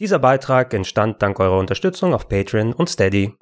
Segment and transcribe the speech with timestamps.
[0.00, 3.34] Dieser Beitrag entstand dank eurer Unterstützung auf Patreon und Steady.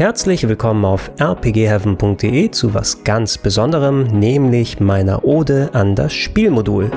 [0.00, 6.90] Herzlich willkommen auf rpgheaven.de zu was ganz Besonderem, nämlich meiner Ode an das Spielmodul.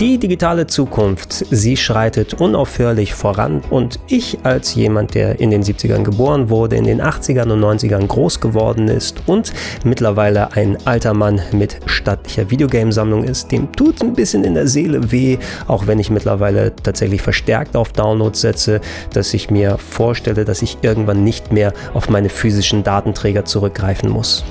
[0.00, 6.02] Die digitale Zukunft, sie schreitet unaufhörlich voran und ich als jemand, der in den 70ern
[6.02, 9.52] geboren wurde, in den 80ern und 90ern groß geworden ist und
[9.84, 15.12] mittlerweile ein alter Mann mit stattlicher Videogamesammlung ist, dem tut ein bisschen in der Seele
[15.12, 15.38] weh,
[15.68, 18.80] auch wenn ich mittlerweile tatsächlich verstärkt auf Downloads setze,
[19.12, 24.44] dass ich mir vorstelle, dass ich irgendwann nicht mehr auf meine physischen Datenträger zurückgreifen muss.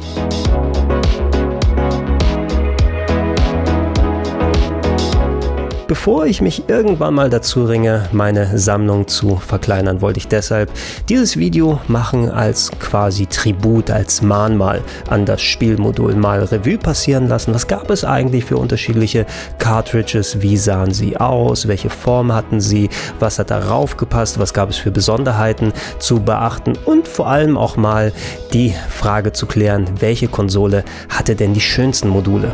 [5.85, 10.71] Bevor ich mich irgendwann mal dazu ringe, meine Sammlung zu verkleinern, wollte ich deshalb
[11.09, 17.53] dieses Video machen als quasi Tribut, als Mahnmal an das Spielmodul mal Revue passieren lassen.
[17.53, 19.25] Was gab es eigentlich für unterschiedliche
[19.59, 20.41] Cartridges?
[20.41, 21.67] Wie sahen sie aus?
[21.67, 22.90] Welche Form hatten sie?
[23.20, 24.40] Was hat darauf gepasst?
[24.40, 26.77] Was gab es für Besonderheiten zu beachten?
[26.85, 28.13] Und vor allem auch mal
[28.53, 32.53] die Frage zu klären, welche Konsole hatte denn die schönsten Module?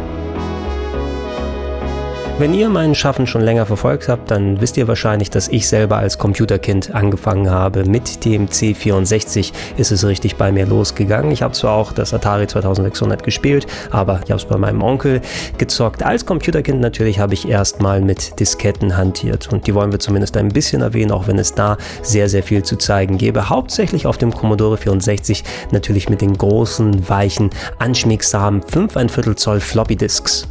[2.39, 5.97] Wenn ihr meinen Schaffen schon länger verfolgt habt, dann wisst ihr wahrscheinlich, dass ich selber
[5.97, 7.83] als Computerkind angefangen habe.
[7.83, 11.33] Mit dem C64 ist es richtig bei mir losgegangen.
[11.33, 15.19] Ich habe zwar auch das Atari 2600 gespielt, aber ich habe es bei meinem Onkel
[15.57, 16.01] gezockt.
[16.01, 20.47] Als Computerkind natürlich habe ich erstmal mit Disketten hantiert und die wollen wir zumindest ein
[20.47, 23.49] bisschen erwähnen, auch wenn es da sehr, sehr viel zu zeigen gäbe.
[23.49, 29.59] Hauptsächlich auf dem Commodore 64 natürlich mit den großen, weichen, anschmiegsamen 5 ein Viertel Zoll
[29.59, 30.47] Floppy Disks.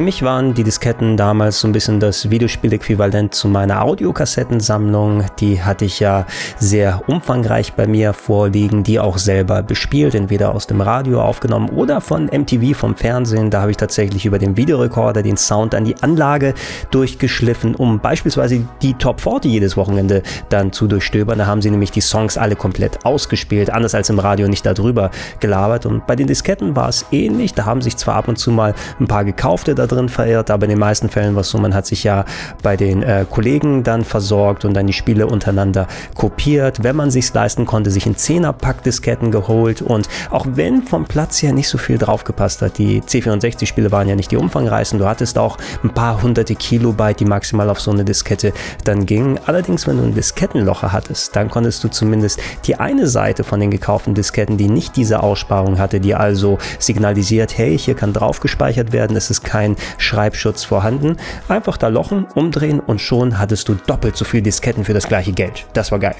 [0.00, 5.26] Für mich waren die Disketten damals so ein bisschen das Videospiel-Äquivalent zu meiner Audiokassettensammlung.
[5.40, 6.24] Die hatte ich ja
[6.58, 12.00] sehr umfangreich bei mir vorliegen, die auch selber bespielt, entweder aus dem Radio aufgenommen oder
[12.00, 13.50] von MTV vom Fernsehen.
[13.50, 16.54] Da habe ich tatsächlich über den Videorekorder den Sound an die Anlage
[16.90, 21.40] durchgeschliffen, um beispielsweise die Top 40 jedes Wochenende dann zu durchstöbern.
[21.40, 25.10] Da haben sie nämlich die Songs alle komplett ausgespielt, anders als im Radio nicht darüber
[25.40, 25.84] gelabert.
[25.84, 27.52] Und bei den Disketten war es ähnlich.
[27.52, 30.64] Da haben sich zwar ab und zu mal ein paar gekaufte da drin verirrt, aber
[30.64, 32.24] in den meisten Fällen war es so, man hat sich ja
[32.62, 36.82] bei den äh, Kollegen dann versorgt und dann die Spiele untereinander kopiert.
[36.82, 41.04] Wenn man sich leisten konnte, sich ein 10er Pack Disketten geholt und auch wenn vom
[41.04, 44.98] Platz her nicht so viel draufgepasst hat, die C64 Spiele waren ja nicht die umfangreichsten,
[44.98, 48.52] du hattest auch ein paar hunderte Kilobyte, die maximal auf so eine Diskette
[48.84, 49.38] dann gingen.
[49.46, 53.70] Allerdings, wenn du ein Diskettenlocher hattest, dann konntest du zumindest die eine Seite von den
[53.70, 58.92] gekauften Disketten, die nicht diese Aussparung hatte, die also signalisiert, hey, hier kann drauf gespeichert
[58.92, 61.16] werden, es ist kein kein Schreibschutz vorhanden.
[61.48, 65.32] Einfach da lochen, umdrehen und schon hattest du doppelt so viel Disketten für das gleiche
[65.32, 65.66] Geld.
[65.72, 66.16] Das war geil.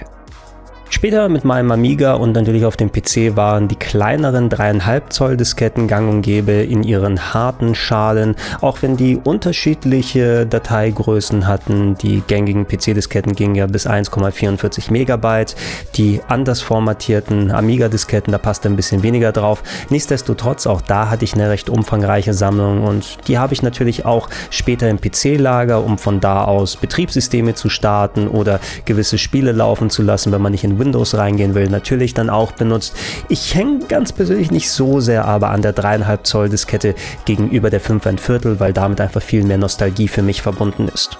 [0.92, 5.86] Später mit meinem Amiga und natürlich auf dem PC waren die kleineren 3,5 Zoll Disketten
[5.86, 11.94] gang und gäbe in ihren harten Schalen, auch wenn die unterschiedliche Dateigrößen hatten.
[11.94, 15.54] Die gängigen PC-Disketten gingen ja bis 1,44 Megabyte.
[15.94, 19.62] Die anders formatierten Amiga-Disketten, da passte ein bisschen weniger drauf.
[19.90, 24.28] Nichtsdestotrotz, auch da hatte ich eine recht umfangreiche Sammlung und die habe ich natürlich auch
[24.50, 30.02] später im PC-Lager, um von da aus Betriebssysteme zu starten oder gewisse Spiele laufen zu
[30.02, 32.96] lassen, wenn man nicht in Windows reingehen will, natürlich dann auch benutzt.
[33.28, 37.80] Ich hänge ganz persönlich nicht so sehr aber an der 3,5 Zoll Diskette gegenüber der
[37.80, 41.18] 5 Viertel, weil damit einfach viel mehr Nostalgie für mich verbunden ist.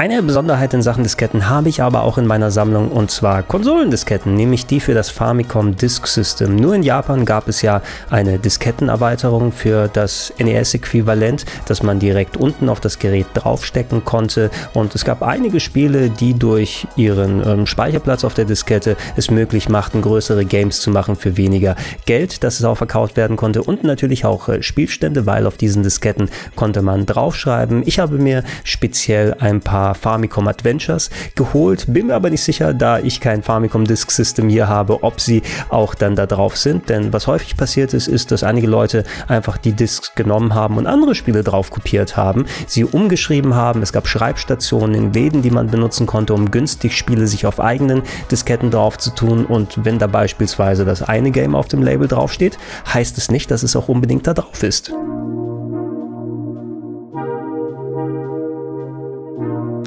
[0.00, 4.32] Eine Besonderheit in Sachen Disketten habe ich aber auch in meiner Sammlung und zwar Konsolendisketten,
[4.32, 6.56] nämlich die für das Famicom Disk System.
[6.56, 12.70] Nur in Japan gab es ja eine Diskettenerweiterung für das NES-Äquivalent, dass man direkt unten
[12.70, 18.24] auf das Gerät draufstecken konnte und es gab einige Spiele, die durch ihren ähm, Speicherplatz
[18.24, 22.64] auf der Diskette es möglich machten, größere Games zu machen für weniger Geld, dass es
[22.64, 27.04] auch verkauft werden konnte und natürlich auch äh, Spielstände, weil auf diesen Disketten konnte man
[27.04, 27.82] draufschreiben.
[27.84, 31.86] Ich habe mir speziell ein paar Famicom Adventures geholt.
[31.88, 35.42] Bin mir aber nicht sicher, da ich kein Famicom Disk System hier habe, ob sie
[35.68, 36.88] auch dann da drauf sind.
[36.88, 40.86] Denn was häufig passiert ist, ist, dass einige Leute einfach die Disks genommen haben und
[40.86, 43.82] andere Spiele drauf kopiert haben, sie umgeschrieben haben.
[43.82, 48.02] Es gab Schreibstationen in Läden, die man benutzen konnte, um günstig Spiele sich auf eigenen
[48.30, 49.46] Disketten drauf zu tun.
[49.46, 52.58] Und wenn da beispielsweise das eine Game auf dem Label draufsteht,
[52.92, 54.92] heißt es nicht, dass es auch unbedingt da drauf ist.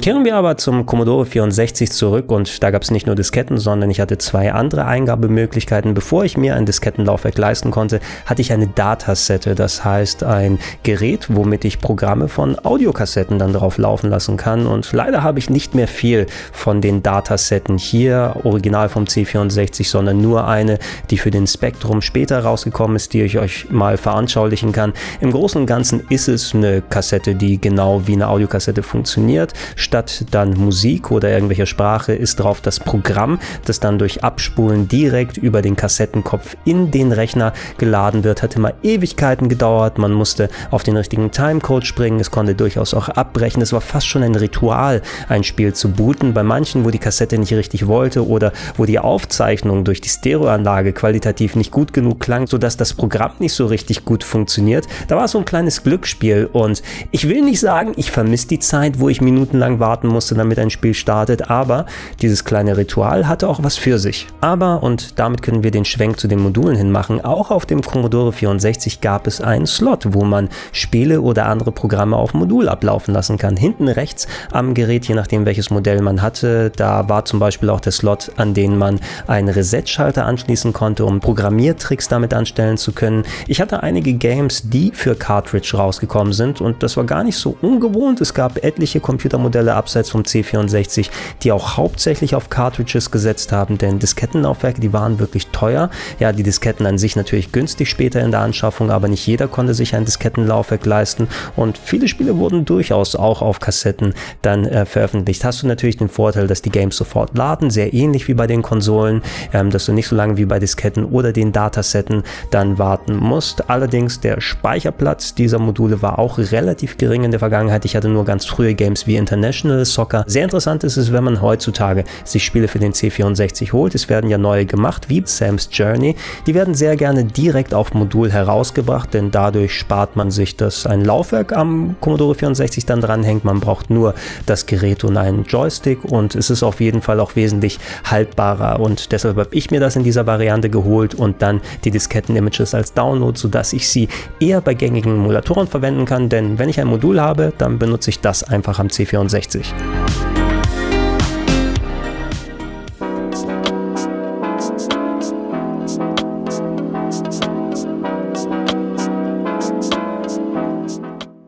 [0.04, 3.88] Kehren wir aber zum Commodore 64 zurück und da gab es nicht nur Disketten, sondern
[3.88, 5.94] ich hatte zwei andere Eingabemöglichkeiten.
[5.94, 11.34] Bevor ich mir ein Diskettenlaufwerk leisten konnte, hatte ich eine Datasette, das heißt ein Gerät,
[11.34, 15.74] womit ich Programme von Audiokassetten dann drauf laufen lassen kann und leider habe ich nicht
[15.74, 21.46] mehr viel von den Datasetten hier, original vom C64, sondern nur eine, die für den
[21.46, 24.92] Spektrum später rausgekommen ist, die ich euch mal veranschaulichen kann.
[25.22, 29.54] Im Großen und Ganzen ist es eine Kassette, die genau wie eine Audiokassette funktioniert
[29.94, 35.36] statt dann Musik oder irgendwelcher Sprache ist drauf das Programm, das dann durch Abspulen direkt
[35.36, 38.42] über den Kassettenkopf in den Rechner geladen wird.
[38.42, 43.08] Hat immer Ewigkeiten gedauert, man musste auf den richtigen Timecode springen, es konnte durchaus auch
[43.08, 43.62] abbrechen.
[43.62, 46.34] Es war fast schon ein Ritual, ein Spiel zu booten.
[46.34, 50.92] Bei manchen, wo die Kassette nicht richtig wollte oder wo die Aufzeichnung durch die Stereoanlage
[50.92, 54.88] qualitativ nicht gut genug klang, sodass das Programm nicht so richtig gut funktioniert.
[55.06, 56.82] Da war so ein kleines Glücksspiel und
[57.12, 60.58] ich will nicht sagen, ich vermisse die Zeit, wo ich minutenlang lang warten musste, damit
[60.58, 61.84] ein Spiel startet, aber
[62.22, 64.26] dieses kleine Ritual hatte auch was für sich.
[64.40, 67.82] Aber, und damit können wir den Schwenk zu den Modulen hin machen, auch auf dem
[67.82, 73.12] Commodore 64 gab es einen Slot, wo man Spiele oder andere Programme auf Modul ablaufen
[73.12, 73.58] lassen kann.
[73.58, 77.80] Hinten rechts am Gerät, je nachdem welches Modell man hatte, da war zum Beispiel auch
[77.80, 83.24] der Slot, an den man einen Reset-Schalter anschließen konnte, um Programmiertricks damit anstellen zu können.
[83.48, 87.54] Ich hatte einige Games, die für Cartridge rausgekommen sind und das war gar nicht so
[87.60, 88.22] ungewohnt.
[88.22, 91.10] Es gab etliche Computermodelle, Abseits vom C64,
[91.42, 95.90] die auch hauptsächlich auf Cartridges gesetzt haben, denn Diskettenlaufwerke, die waren wirklich teuer.
[96.18, 99.74] Ja, die Disketten an sich natürlich günstig später in der Anschaffung, aber nicht jeder konnte
[99.74, 105.44] sich ein Diskettenlaufwerk leisten und viele Spiele wurden durchaus auch auf Kassetten dann äh, veröffentlicht.
[105.44, 108.62] Hast du natürlich den Vorteil, dass die Games sofort laden, sehr ähnlich wie bei den
[108.62, 109.22] Konsolen,
[109.52, 113.68] ähm, dass du nicht so lange wie bei Disketten oder den Datasetten dann warten musst.
[113.70, 117.84] Allerdings der Speicherplatz dieser Module war auch relativ gering in der Vergangenheit.
[117.84, 120.24] Ich hatte nur ganz frühe Games wie International International Soccer.
[120.26, 123.94] Sehr interessant ist es, wenn man heutzutage sich Spiele für den C64 holt.
[123.94, 126.16] Es werden ja neue gemacht, wie Sam's Journey.
[126.46, 131.04] Die werden sehr gerne direkt auf Modul herausgebracht, denn dadurch spart man sich, dass ein
[131.04, 133.44] Laufwerk am Commodore 64 dann dranhängt.
[133.44, 134.14] Man braucht nur
[134.46, 139.12] das Gerät und einen Joystick und es ist auf jeden Fall auch wesentlich haltbarer und
[139.12, 143.38] deshalb habe ich mir das in dieser Variante geholt und dann die Disketten-Images als Download,
[143.38, 144.08] sodass ich sie
[144.40, 148.20] eher bei gängigen Emulatoren verwenden kann, denn wenn ich ein Modul habe, dann benutze ich
[148.20, 149.43] das einfach am C64.
[149.46, 150.23] 1960.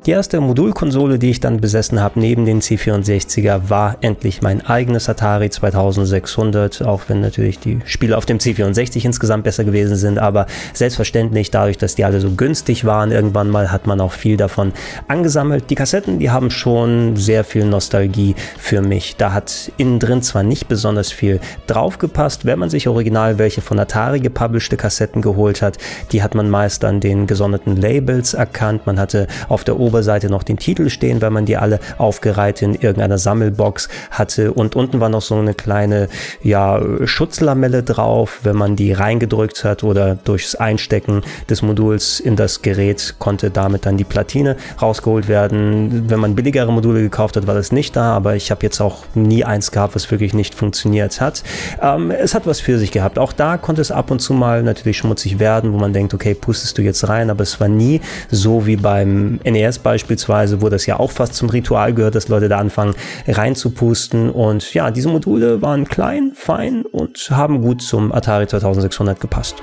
[0.06, 5.08] Die erste Modulkonsole, die ich dann besessen habe, neben den C64er, war endlich mein eigenes
[5.08, 10.46] Atari 2600, auch wenn natürlich die Spiele auf dem C64 insgesamt besser gewesen sind, aber
[10.74, 14.72] selbstverständlich dadurch, dass die alle so günstig waren, irgendwann mal hat man auch viel davon
[15.08, 15.70] angesammelt.
[15.70, 19.16] Die Kassetten, die haben schon sehr viel Nostalgie für mich.
[19.16, 23.76] Da hat innen drin zwar nicht besonders viel draufgepasst, wenn man sich original welche von
[23.80, 25.78] Atari gepublishte Kassetten geholt hat,
[26.12, 28.86] die hat man meist an den gesonderten Labels erkannt.
[28.86, 32.60] Man hatte auf der Ober Oberseite noch den Titel stehen, weil man die alle aufgereiht
[32.60, 34.52] in irgendeiner Sammelbox hatte.
[34.52, 36.08] Und unten war noch so eine kleine
[36.42, 38.40] ja, Schutzlamelle drauf.
[38.42, 43.86] Wenn man die reingedrückt hat oder durchs Einstecken des Moduls in das Gerät konnte damit
[43.86, 46.10] dann die Platine rausgeholt werden.
[46.10, 49.04] Wenn man billigere Module gekauft hat, war das nicht da, aber ich habe jetzt auch
[49.14, 51.42] nie eins gehabt, was wirklich nicht funktioniert hat.
[51.80, 53.18] Ähm, es hat was für sich gehabt.
[53.18, 56.34] Auch da konnte es ab und zu mal natürlich schmutzig werden, wo man denkt, okay,
[56.34, 60.84] pustest du jetzt rein, aber es war nie so wie beim NES beispielsweise, wo das
[60.86, 62.96] ja auch fast zum Ritual gehört, dass Leute da anfangen
[63.28, 64.30] reinzupusten.
[64.30, 69.62] Und ja, diese Module waren klein, fein und haben gut zum Atari 2600 gepasst.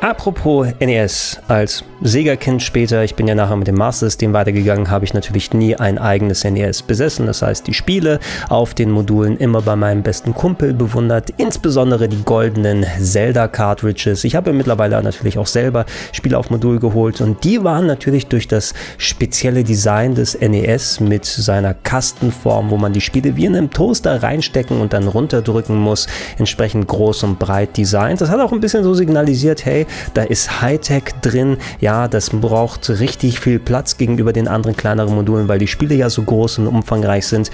[0.00, 5.12] Apropos NES, als Sega-Kind später, ich bin ja nachher mit dem Master-System weitergegangen, habe ich
[5.12, 7.26] natürlich nie ein eigenes NES besessen.
[7.26, 12.22] Das heißt, die Spiele auf den Modulen immer bei meinem besten Kumpel bewundert, insbesondere die
[12.22, 14.22] goldenen Zelda-Cartridges.
[14.22, 18.46] Ich habe mittlerweile natürlich auch selber Spiele auf Modul geholt und die waren natürlich durch
[18.46, 23.70] das spezielle Design des NES mit seiner Kastenform, wo man die Spiele wie in einem
[23.70, 26.06] Toaster reinstecken und dann runterdrücken muss,
[26.38, 28.20] entsprechend groß und breit designt.
[28.20, 31.58] Das hat auch ein bisschen so signalisiert, hey, da ist Hightech drin.
[31.80, 36.10] Ja, das braucht richtig viel Platz gegenüber den anderen kleineren Modulen, weil die Spiele ja
[36.10, 37.50] so groß und umfangreich sind.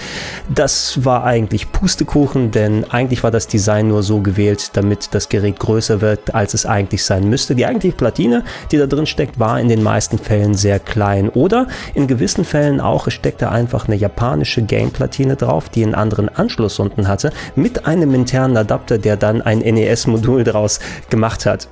[0.54, 5.58] Das war eigentlich Pustekuchen, denn eigentlich war das Design nur so gewählt, damit das Gerät
[5.58, 7.54] größer wird, als es eigentlich sein müsste.
[7.54, 11.66] Die eigentliche Platine, die da drin steckt, war in den meisten Fällen sehr klein oder
[11.94, 16.78] in gewissen Fällen auch, es steckte einfach eine japanische Game-Platine drauf, die einen anderen Anschluss
[16.78, 21.68] unten hatte, mit einem internen Adapter, der dann ein NES-Modul draus gemacht hat.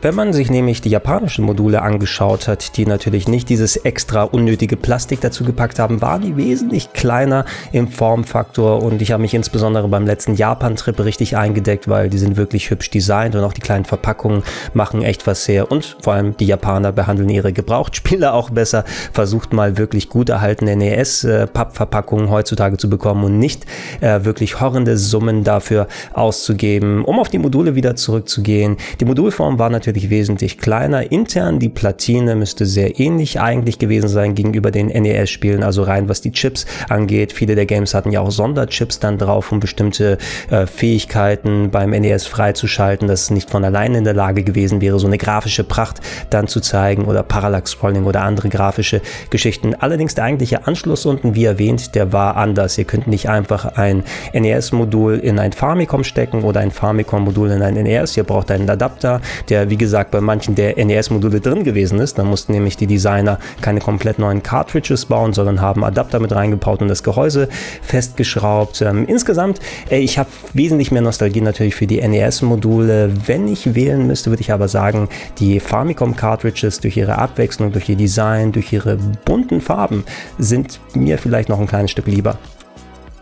[0.00, 4.76] Wenn man sich nämlich die japanischen Module angeschaut hat, die natürlich nicht dieses extra unnötige
[4.76, 9.88] Plastik dazu gepackt haben, waren die wesentlich kleiner im Formfaktor und ich habe mich insbesondere
[9.88, 13.86] beim letzten Japan-Trip richtig eingedeckt, weil die sind wirklich hübsch designt und auch die kleinen
[13.86, 18.84] Verpackungen machen echt was sehr und vor allem die Japaner behandeln ihre Gebrauchtspiele auch besser.
[19.12, 23.66] Versucht mal wirklich gut erhaltene NES-Pappverpackungen heutzutage zu bekommen und nicht
[24.00, 27.04] äh, wirklich horrende Summen dafür auszugeben.
[27.04, 28.76] Um auf die Module wieder zurückzugehen.
[29.00, 31.10] Die Modulform war natürlich natürlich wesentlich kleiner.
[31.10, 36.20] Intern die Platine müsste sehr ähnlich eigentlich gewesen sein gegenüber den NES-Spielen, also rein was
[36.20, 37.32] die Chips angeht.
[37.32, 40.18] Viele der Games hatten ja auch Sonderchips dann drauf, um bestimmte
[40.50, 44.98] äh, Fähigkeiten beim NES freizuschalten, dass es nicht von alleine in der Lage gewesen wäre,
[44.98, 49.74] so eine grafische Pracht dann zu zeigen oder Parallax-Scrolling oder andere grafische Geschichten.
[49.74, 52.76] Allerdings der eigentliche Anschluss unten, wie erwähnt, der war anders.
[52.76, 54.04] Ihr könnt nicht einfach ein
[54.34, 58.18] NES-Modul in ein Famicom stecken oder ein Famicom-Modul in ein NES.
[58.18, 62.18] Ihr braucht einen Adapter, der wie gesagt, bei manchen der NES-Module drin gewesen ist.
[62.18, 66.82] Da mussten nämlich die Designer keine komplett neuen Cartridges bauen, sondern haben Adapter mit reingebaut
[66.82, 67.48] und das Gehäuse
[67.82, 68.82] festgeschraubt.
[68.82, 73.12] Ähm, insgesamt, äh, ich habe wesentlich mehr Nostalgie natürlich für die NES-Module.
[73.26, 75.08] Wenn ich wählen müsste, würde ich aber sagen,
[75.38, 80.04] die Famicom-Cartridges durch ihre Abwechslung, durch ihr Design, durch ihre bunten Farben
[80.38, 82.38] sind mir vielleicht noch ein kleines Stück lieber.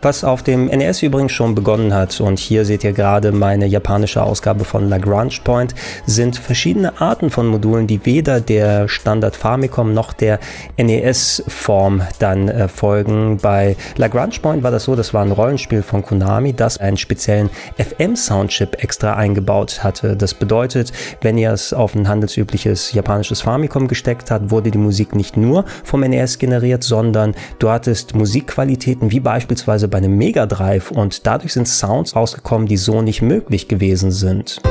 [0.01, 4.21] Was auf dem NES übrigens schon begonnen hat, und hier seht ihr gerade meine japanische
[4.21, 5.73] Ausgabe von Lagrange Point,
[6.05, 10.39] sind verschiedene Arten von Modulen, die weder der Standard Famicom noch der
[10.77, 13.37] NES-Form dann äh, folgen.
[13.41, 17.49] Bei Lagrange Point war das so, das war ein Rollenspiel von Konami, das einen speziellen
[17.77, 20.15] FM-Soundchip extra eingebaut hatte.
[20.15, 25.15] Das bedeutet, wenn ihr es auf ein handelsübliches japanisches Famicom gesteckt habt, wurde die Musik
[25.15, 30.91] nicht nur vom NES generiert, sondern du hattest Musikqualitäten wie beispielsweise bei einem Mega Drive
[30.91, 34.61] und dadurch sind Sounds rausgekommen, die so nicht möglich gewesen sind.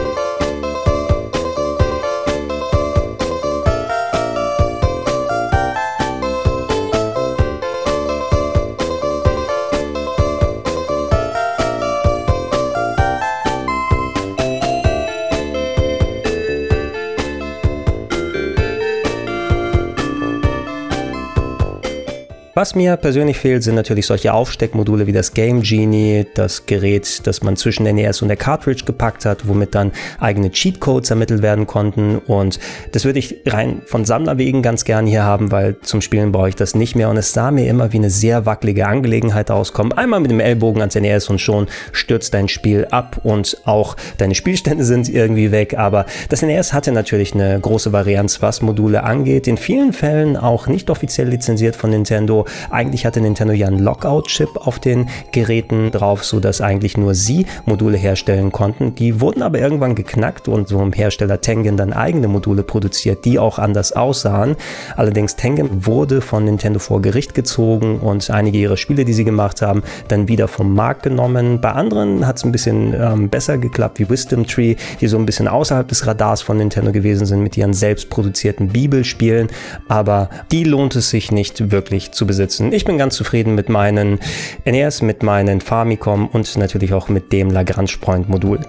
[22.66, 27.40] Was mir persönlich fehlt, sind natürlich solche Aufsteckmodule wie das Game Genie, das Gerät, das
[27.40, 31.68] man zwischen der NES und der Cartridge gepackt hat, womit dann eigene Cheatcodes ermittelt werden
[31.68, 32.18] konnten.
[32.18, 32.58] Und
[32.90, 36.56] das würde ich rein von Sammlerwegen ganz gern hier haben, weil zum Spielen brauche ich
[36.56, 37.08] das nicht mehr.
[37.08, 39.92] Und es sah mir immer wie eine sehr wackelige Angelegenheit auskommen.
[39.92, 44.34] Einmal mit dem Ellbogen ans NES und schon stürzt dein Spiel ab und auch deine
[44.34, 45.78] Spielstände sind irgendwie weg.
[45.78, 49.46] Aber das NES hatte natürlich eine große Varianz, was Module angeht.
[49.46, 54.66] In vielen Fällen auch nicht offiziell lizenziert von Nintendo eigentlich hatte Nintendo ja einen Lockout-Chip
[54.66, 58.94] auf den Geräten drauf, sodass eigentlich nur sie Module herstellen konnten.
[58.94, 63.38] Die wurden aber irgendwann geknackt und so im Hersteller Tengen dann eigene Module produziert, die
[63.38, 64.56] auch anders aussahen.
[64.96, 69.62] Allerdings Tengen wurde von Nintendo vor Gericht gezogen und einige ihrer Spiele, die sie gemacht
[69.62, 71.60] haben, dann wieder vom Markt genommen.
[71.60, 75.26] Bei anderen hat es ein bisschen ähm, besser geklappt, wie Wisdom Tree, die so ein
[75.26, 79.48] bisschen außerhalb des Radars von Nintendo gewesen sind mit ihren selbst produzierten Bibelspielen.
[79.88, 82.70] Aber die lohnt es sich nicht wirklich zu besitzen besitzen.
[82.72, 84.18] Ich bin ganz zufrieden mit meinen
[84.66, 88.60] NES, mit meinen Famicom und natürlich auch mit dem Lagrange Point Modul.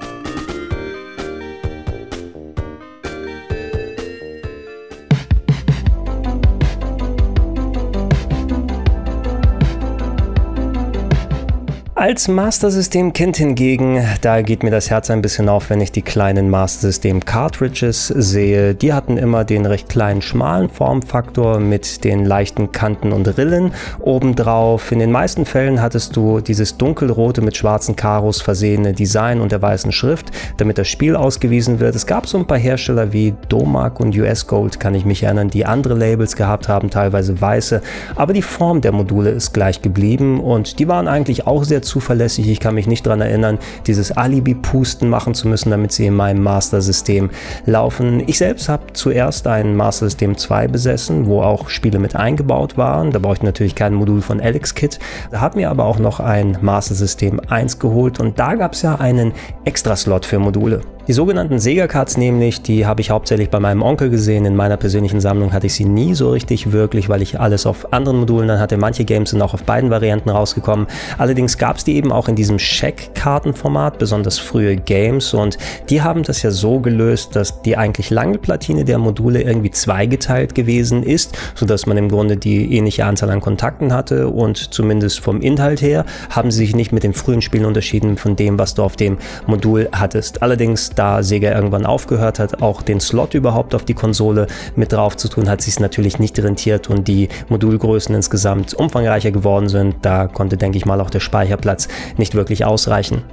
[12.08, 15.92] Als Master System Kind hingegen, da geht mir das Herz ein bisschen auf, wenn ich
[15.92, 18.74] die kleinen Master System Cartridges sehe.
[18.74, 24.94] Die hatten immer den recht kleinen schmalen Formfaktor mit den leichten Kanten und Rillen obendrauf.
[24.94, 29.62] In den meisten Fällen hattest du dieses dunkelrote mit schwarzen Karos versehene Design und der
[29.62, 31.94] weißen Schrift, damit das Spiel ausgewiesen wird.
[31.94, 35.50] Es gab so ein paar Hersteller wie Domark und US Gold, kann ich mich erinnern,
[35.50, 37.82] die andere Labels gehabt haben, teilweise weiße,
[38.16, 42.48] aber die Form der Module ist gleich geblieben und die waren eigentlich auch sehr zuverlässig.
[42.48, 46.44] Ich kann mich nicht daran erinnern, dieses Alibi-Pusten machen zu müssen, damit sie in meinem
[46.44, 47.32] Master-System
[47.66, 48.22] laufen.
[48.28, 53.12] Ich selbst habe zuerst ein Master System 2 besessen, wo auch Spiele mit eingebaut waren.
[53.12, 55.00] Da brauche ich natürlich kein Modul von Alex Kit.
[55.32, 58.84] Da habe mir aber auch noch ein Master System 1 geholt und da gab es
[58.84, 59.34] ja einen
[59.66, 60.82] Extra-Slot für Module.
[61.08, 64.44] Die sogenannten Sega-Cards nämlich, die habe ich hauptsächlich bei meinem Onkel gesehen.
[64.44, 67.94] In meiner persönlichen Sammlung hatte ich sie nie so richtig wirklich, weil ich alles auf
[67.94, 68.76] anderen Modulen dann hatte.
[68.76, 70.86] Manche Games sind auch auf beiden Varianten rausgekommen.
[71.18, 75.34] Allerdings gab es die eben auch in diesem Check-Kartenformat, besonders frühe Games.
[75.34, 75.58] Und
[75.90, 80.56] die haben das ja so gelöst, dass die eigentlich lange Platine der Module irgendwie zweigeteilt
[80.56, 84.28] gewesen ist, sodass man im Grunde die ähnliche Anzahl an Kontakten hatte.
[84.28, 88.36] Und zumindest vom Inhalt her haben sie sich nicht mit den frühen Spielen unterschieden von
[88.36, 90.42] dem, was du auf dem Modul hattest.
[90.42, 95.16] Allerdings da Sega irgendwann aufgehört hat, auch den Slot überhaupt auf die Konsole mit drauf
[95.18, 99.98] zu tun, hat sich es natürlich nicht rentiert und die Modulgrößen insgesamt umfangreicher geworden sind.
[100.02, 101.88] Da konnte, denke ich mal, auch der Speicherplatz
[102.18, 103.24] nicht wirklich ausreichen.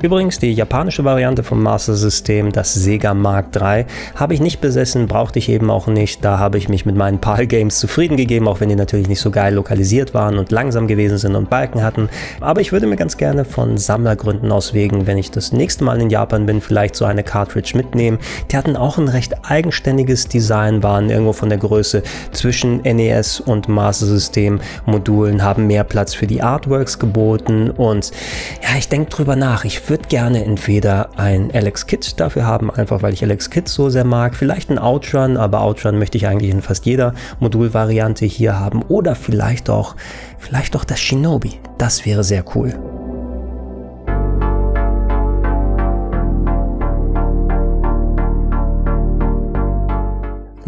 [0.00, 5.08] Übrigens, die japanische Variante vom Master System, das Sega Mark III, habe ich nicht besessen,
[5.08, 6.24] brauchte ich eben auch nicht.
[6.24, 9.20] Da habe ich mich mit meinen PAL Games zufrieden gegeben, auch wenn die natürlich nicht
[9.20, 12.08] so geil lokalisiert waren und langsam gewesen sind und Balken hatten.
[12.40, 16.00] Aber ich würde mir ganz gerne von Sammlergründen aus wegen, wenn ich das nächste Mal
[16.00, 18.20] in Japan bin, vielleicht so eine Cartridge mitnehmen.
[18.52, 23.66] Die hatten auch ein recht eigenständiges Design, waren irgendwo von der Größe zwischen NES und
[23.68, 28.12] Master System Modulen, haben mehr Platz für die Artworks geboten und
[28.62, 29.64] ja, ich denke drüber nach.
[29.64, 33.90] Ich würde gerne entweder ein Alex Kit dafür haben, einfach weil ich Alex Kit so
[33.90, 38.58] sehr mag, vielleicht ein Outrun, aber Outrun möchte ich eigentlich in fast jeder Modulvariante hier
[38.58, 39.96] haben oder vielleicht auch,
[40.38, 41.60] vielleicht auch das Shinobi.
[41.78, 42.97] Das wäre sehr cool.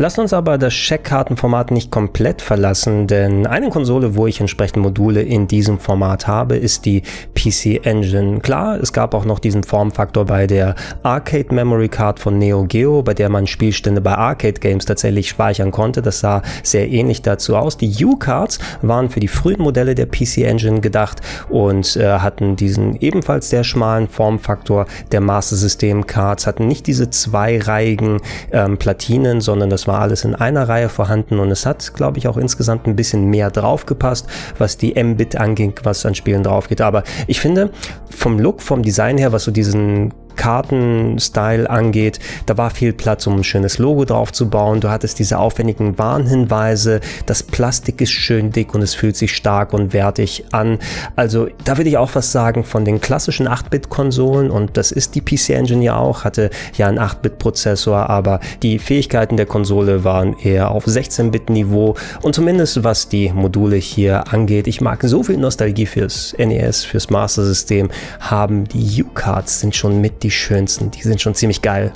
[0.02, 5.21] Lass uns aber das Checkkartenformat nicht komplett verlassen, denn eine Konsole, wo ich entsprechende Module
[5.21, 7.02] in diesem Format habe, ist die
[7.35, 8.40] PC Engine.
[8.40, 13.02] Klar, es gab auch noch diesen Formfaktor bei der Arcade Memory Card von Neo Geo,
[13.02, 16.00] bei der man Spielstände bei Arcade Games tatsächlich speichern konnte.
[16.00, 17.76] Das sah sehr ähnlich dazu aus.
[17.76, 22.97] Die U-Cards waren für die frühen Modelle der PC Engine gedacht und äh, hatten diesen
[23.02, 28.16] ebenfalls sehr schmalen Formfaktor der Master System Cards, hatten nicht diese zweireihigen
[28.50, 32.28] ähm, Platinen, sondern das war alles in einer Reihe vorhanden und es hat, glaube ich,
[32.28, 36.80] auch insgesamt ein bisschen mehr draufgepasst, was die M-Bit anging, was an Spielen drauf geht.
[36.80, 37.70] Aber ich finde,
[38.09, 42.18] vom Look, vom Design her, was so diesen Kartenstyle angeht.
[42.47, 44.80] Da war viel Platz, um ein schönes Logo drauf zu bauen.
[44.80, 47.00] Du hattest diese aufwendigen Warnhinweise.
[47.26, 50.78] Das Plastik ist schön dick und es fühlt sich stark und wertig an.
[51.14, 55.20] Also da würde ich auch was sagen von den klassischen 8-Bit-Konsolen und das ist die
[55.20, 60.70] PC Engine ja auch, hatte ja einen 8-Bit-Prozessor, aber die Fähigkeiten der Konsole waren eher
[60.70, 64.66] auf 16-Bit-Niveau und zumindest was die Module hier angeht.
[64.68, 68.64] Ich mag so viel Nostalgie fürs NES, fürs Master System haben.
[68.64, 70.91] Die U-Cards sind schon mit die schönsten.
[70.91, 71.91] Die sind schon ziemlich geil.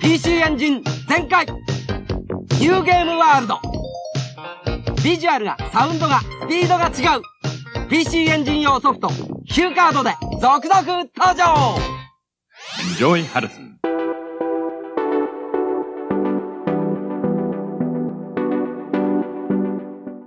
[0.00, 3.60] PC Engine 全開ニューゲームワールド
[5.02, 7.22] ビジュアルがサウンドがスピードが違う
[7.88, 9.08] PC エンジン用ソフト
[9.48, 11.76] Q カードで続々登場
[12.98, 13.76] Enjoy Harrison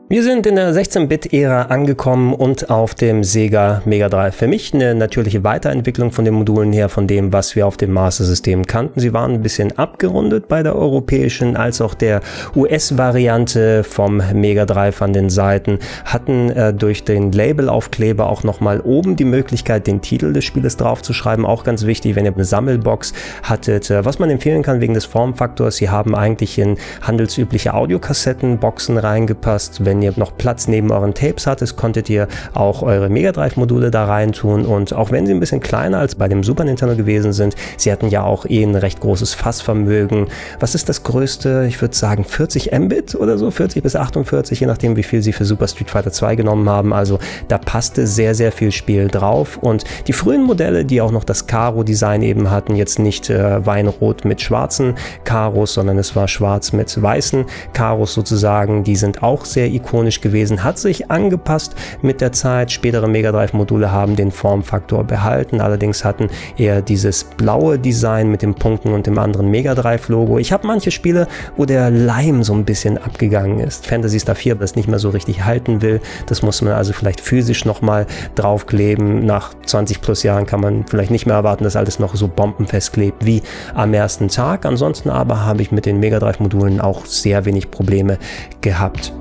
[0.06, 4.36] Wir sind in der 16-Bit-Ära angekommen und auf dem Sega Mega Drive.
[4.36, 7.90] Für mich eine natürliche Weiterentwicklung von den Modulen her, von dem, was wir auf dem
[7.92, 9.00] Master-System kannten.
[9.00, 12.20] Sie waren ein bisschen abgerundet bei der europäischen als auch der
[12.54, 19.16] US-Variante vom Mega Drive an den Seiten, hatten äh, durch den Labelaufkleber auch nochmal oben
[19.16, 21.46] die Möglichkeit, den Titel des Spieles draufzuschreiben.
[21.46, 23.90] Auch ganz wichtig, wenn ihr eine Sammelbox hattet.
[23.90, 29.86] Äh, was man empfehlen kann wegen des Formfaktors, sie haben eigentlich in handelsübliche Audiokassettenboxen reingepasst.
[29.86, 33.90] Wenn ihr noch Platz neben euren Tapes hattet, konntet ihr auch eure Mega Drive Module
[33.90, 36.96] da rein tun und auch wenn sie ein bisschen kleiner als bei dem Super Nintendo
[36.96, 40.28] gewesen sind, sie hatten ja auch eh ein recht großes Fassvermögen.
[40.60, 41.66] Was ist das größte?
[41.68, 45.32] Ich würde sagen 40 Mbit oder so, 40 bis 48, je nachdem wie viel sie
[45.32, 46.92] für Super Street Fighter 2 genommen haben.
[46.92, 51.24] Also da passte sehr, sehr viel Spiel drauf und die frühen Modelle, die auch noch
[51.24, 56.72] das Karo-Design eben hatten, jetzt nicht äh, Weinrot mit schwarzen Karos, sondern es war schwarz
[56.72, 62.20] mit weißen Karos sozusagen, die sind auch sehr ikonisch ikonisch gewesen, hat sich angepasst mit
[62.20, 62.72] der Zeit.
[62.72, 68.42] Spätere Mega Drive Module haben den Formfaktor behalten, allerdings hatten eher dieses blaue Design mit
[68.42, 70.38] den Punkten und dem anderen Mega Drive Logo.
[70.38, 73.86] Ich habe manche Spiele, wo der Leim so ein bisschen abgegangen ist.
[73.86, 76.00] Fantasy Star 4 das nicht mehr so richtig halten will.
[76.26, 79.26] Das muss man also vielleicht physisch nochmal draufkleben.
[79.26, 82.92] Nach 20 plus Jahren kann man vielleicht nicht mehr erwarten, dass alles noch so bombenfest
[82.92, 83.42] klebt wie
[83.74, 84.64] am ersten Tag.
[84.64, 88.18] Ansonsten aber habe ich mit den Mega Drive Modulen auch sehr wenig Probleme
[88.60, 89.12] gehabt.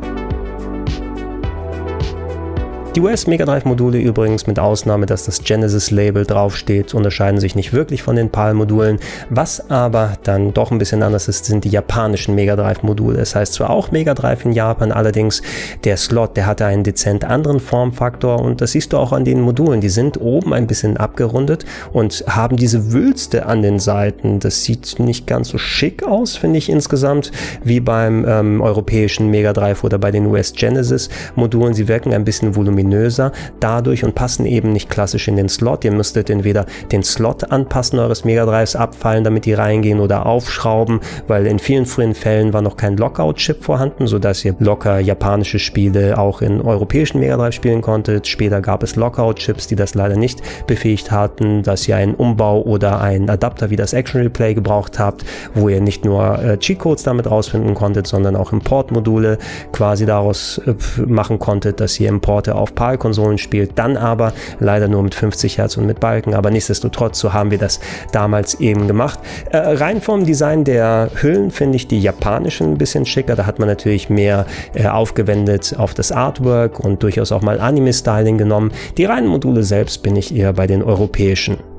[2.96, 7.56] Die US Mega Drive Module übrigens mit Ausnahme, dass das Genesis Label draufsteht, unterscheiden sich
[7.56, 9.00] nicht wirklich von den PAL Modulen.
[9.32, 13.20] Was aber dann doch ein bisschen anders ist, sind die japanischen Mega Drive Module.
[13.20, 15.42] Es heißt zwar auch Mega Drive in Japan, allerdings
[15.86, 19.42] der Slot, der hatte einen dezent anderen Formfaktor und das siehst du auch an den
[19.42, 19.82] Modulen.
[19.82, 24.40] Die sind oben ein bisschen abgerundet und haben diese Wülste an den Seiten.
[24.40, 27.32] Das sieht nicht ganz so schick aus, finde ich insgesamt,
[27.64, 31.74] wie beim ähm, europäischen Mega Drive oder bei den US Genesis Modulen.
[31.74, 35.86] Sie wirken ein bisschen voluminöser voluminöser dadurch und passen eben nicht klassisch in den Slot.
[35.86, 41.00] Ihr müsstet entweder den Slot anpassen eures Mega Drives abfallen, damit die reingehen oder aufschrauben,
[41.28, 46.18] weil in vielen frühen Fällen war noch kein Lockout-Chip vorhanden, sodass ihr locker japanische Spiele
[46.18, 48.28] auch in europäischen Mega Drive spielen konntet.
[48.28, 53.02] Später gab es Lockout-Chips, die das leider nicht befähigt hatten, dass ihr einen Umbau oder
[53.02, 57.30] einen Adapter wie das Action Replay gebraucht habt, wo ihr nicht nur äh, Cheatcodes damit
[57.30, 59.38] rausfinden konntet, sondern auch Importmodule
[59.72, 60.74] quasi daraus äh,
[61.06, 63.78] machen konntet, dass ihr Importe auf PAL-Konsolen spielt.
[63.78, 67.58] Dann aber leider nur mit 50 Hertz und mit Balken, aber nichtsdestotrotz, so haben wir
[67.58, 67.80] das
[68.12, 69.20] damals eben gemacht.
[69.52, 73.36] Äh, rein vom Design der Hüllen finde ich die japanischen ein bisschen schicker.
[73.36, 78.38] Da hat man natürlich mehr äh, aufgewendet auf das Artwork und durchaus auch mal Anime-Styling
[78.38, 78.72] genommen.
[78.98, 81.73] Die reinen Module selbst bin ich eher bei den europäischen.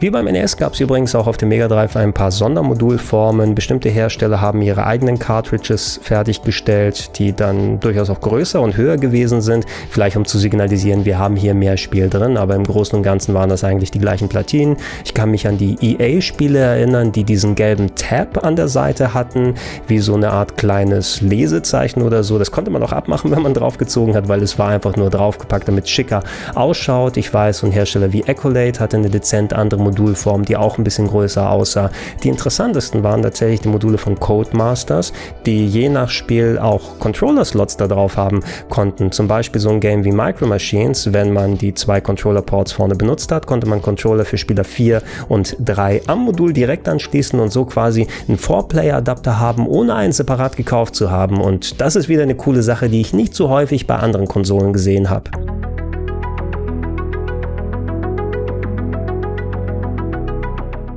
[0.00, 3.54] Wie beim NES gab es übrigens auch auf dem Mega Drive ein paar Sondermodulformen.
[3.54, 9.40] Bestimmte Hersteller haben ihre eigenen Cartridges fertiggestellt, die dann durchaus auch größer und höher gewesen
[9.40, 9.64] sind.
[9.88, 13.34] Vielleicht um zu signalisieren, wir haben hier mehr Spiel drin, aber im Großen und Ganzen
[13.34, 14.76] waren das eigentlich die gleichen Platinen.
[15.04, 19.54] Ich kann mich an die EA-Spiele erinnern, die diesen gelben Tab an der Seite hatten,
[19.86, 22.38] wie so eine Art kleines Lesezeichen oder so.
[22.38, 25.66] Das konnte man auch abmachen, wenn man draufgezogen hat, weil es war einfach nur draufgepackt,
[25.66, 26.22] damit es schicker
[26.54, 27.16] ausschaut.
[27.16, 30.84] Ich weiß, ein Hersteller wie Ecolate hatte eine dezent andere Modul Modulform, die auch ein
[30.84, 31.90] bisschen größer aussah.
[32.22, 35.12] Die interessantesten waren tatsächlich die Module von Codemasters,
[35.46, 39.12] die je nach Spiel auch Controller-Slots da drauf haben konnten.
[39.12, 43.30] Zum Beispiel so ein Game wie Micro Machines, wenn man die zwei Controller-Ports vorne benutzt
[43.30, 47.64] hat, konnte man Controller für Spieler 4 und 3 am Modul direkt anschließen und so
[47.64, 51.40] quasi einen 4-Player-Adapter haben, ohne einen separat gekauft zu haben.
[51.40, 54.72] Und das ist wieder eine coole Sache, die ich nicht so häufig bei anderen Konsolen
[54.72, 55.30] gesehen habe.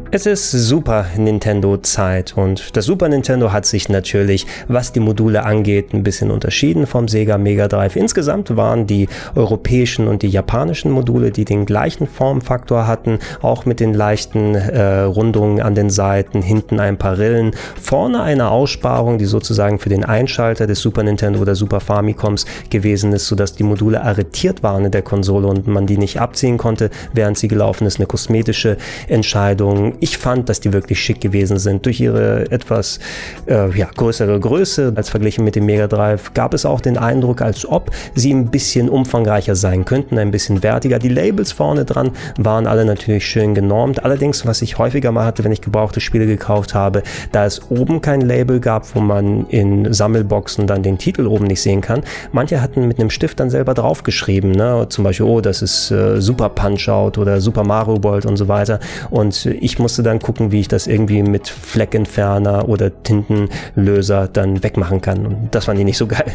[0.09, 5.43] Es ist Super Nintendo Zeit und das Super Nintendo hat sich natürlich, was die Module
[5.43, 7.97] angeht, ein bisschen unterschieden vom Sega Mega Drive.
[7.97, 13.81] Insgesamt waren die europäischen und die japanischen Module, die den gleichen Formfaktor hatten, auch mit
[13.81, 19.25] den leichten äh, Rundungen an den Seiten, hinten ein paar Rillen, vorne eine Aussparung, die
[19.25, 24.01] sozusagen für den Einschalter des Super Nintendo oder Super Famicoms gewesen ist, sodass die Module
[24.01, 27.97] arretiert waren in der Konsole und man die nicht abziehen konnte, während sie gelaufen ist.
[27.99, 28.77] Eine kosmetische
[29.09, 31.85] Entscheidung ich fand, dass die wirklich schick gewesen sind.
[31.85, 32.99] Durch ihre etwas
[33.47, 37.41] äh, ja, größere Größe als verglichen mit dem Mega Drive gab es auch den Eindruck,
[37.41, 40.99] als ob sie ein bisschen umfangreicher sein könnten, ein bisschen wertiger.
[40.99, 44.03] Die Labels vorne dran waren alle natürlich schön genormt.
[44.03, 48.01] Allerdings, was ich häufiger mal hatte, wenn ich gebrauchte Spiele gekauft habe, da es oben
[48.01, 52.03] kein Label gab, wo man in Sammelboxen dann den Titel oben nicht sehen kann.
[52.31, 54.85] Manche hatten mit einem Stift dann selber draufgeschrieben, ne?
[54.89, 58.79] zum Beispiel, oh, das ist äh, Super Punch-Out oder Super Mario World und so weiter.
[59.09, 64.99] Und ich musste dann gucken, wie ich das irgendwie mit Fleckentferner oder Tintenlöser dann wegmachen
[64.99, 65.25] kann.
[65.25, 66.33] Und das fand ich nicht so geil.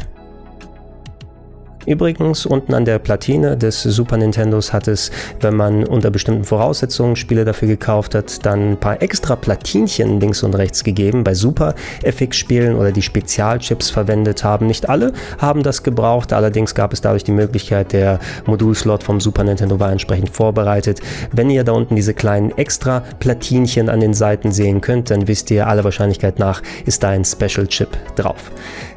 [1.87, 7.16] Übrigens, unten an der Platine des Super Nintendos hat es, wenn man unter bestimmten Voraussetzungen
[7.16, 11.75] Spiele dafür gekauft hat, dann ein paar extra Platinchen links und rechts gegeben bei Super
[12.03, 14.66] FX-Spielen oder die Spezialchips verwendet haben.
[14.66, 19.45] Nicht alle haben das gebraucht, allerdings gab es dadurch die Möglichkeit, der Modulslot vom Super
[19.45, 21.01] Nintendo war entsprechend vorbereitet.
[21.33, 25.51] Wenn ihr da unten diese kleinen extra Platinchen an den Seiten sehen könnt, dann wisst
[25.51, 28.51] ihr, aller Wahrscheinlichkeit nach ist da ein Special Chip drauf.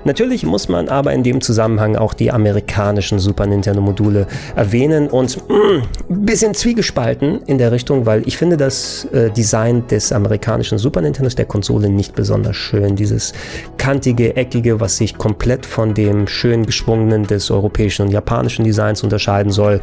[0.04, 2.32] Natürlich muss man aber in dem Zusammenhang auch die
[2.76, 8.38] amerikanischen Super Nintendo Module erwähnen und ein mm, bisschen zwiegespalten in der Richtung, weil ich
[8.38, 12.96] finde das äh, Design des amerikanischen Super Nintendos der Konsole nicht besonders schön.
[12.96, 13.34] Dieses
[13.78, 19.52] kantige, eckige, was sich komplett von dem schön geschwungenen des europäischen und japanischen Designs unterscheiden
[19.52, 19.80] soll,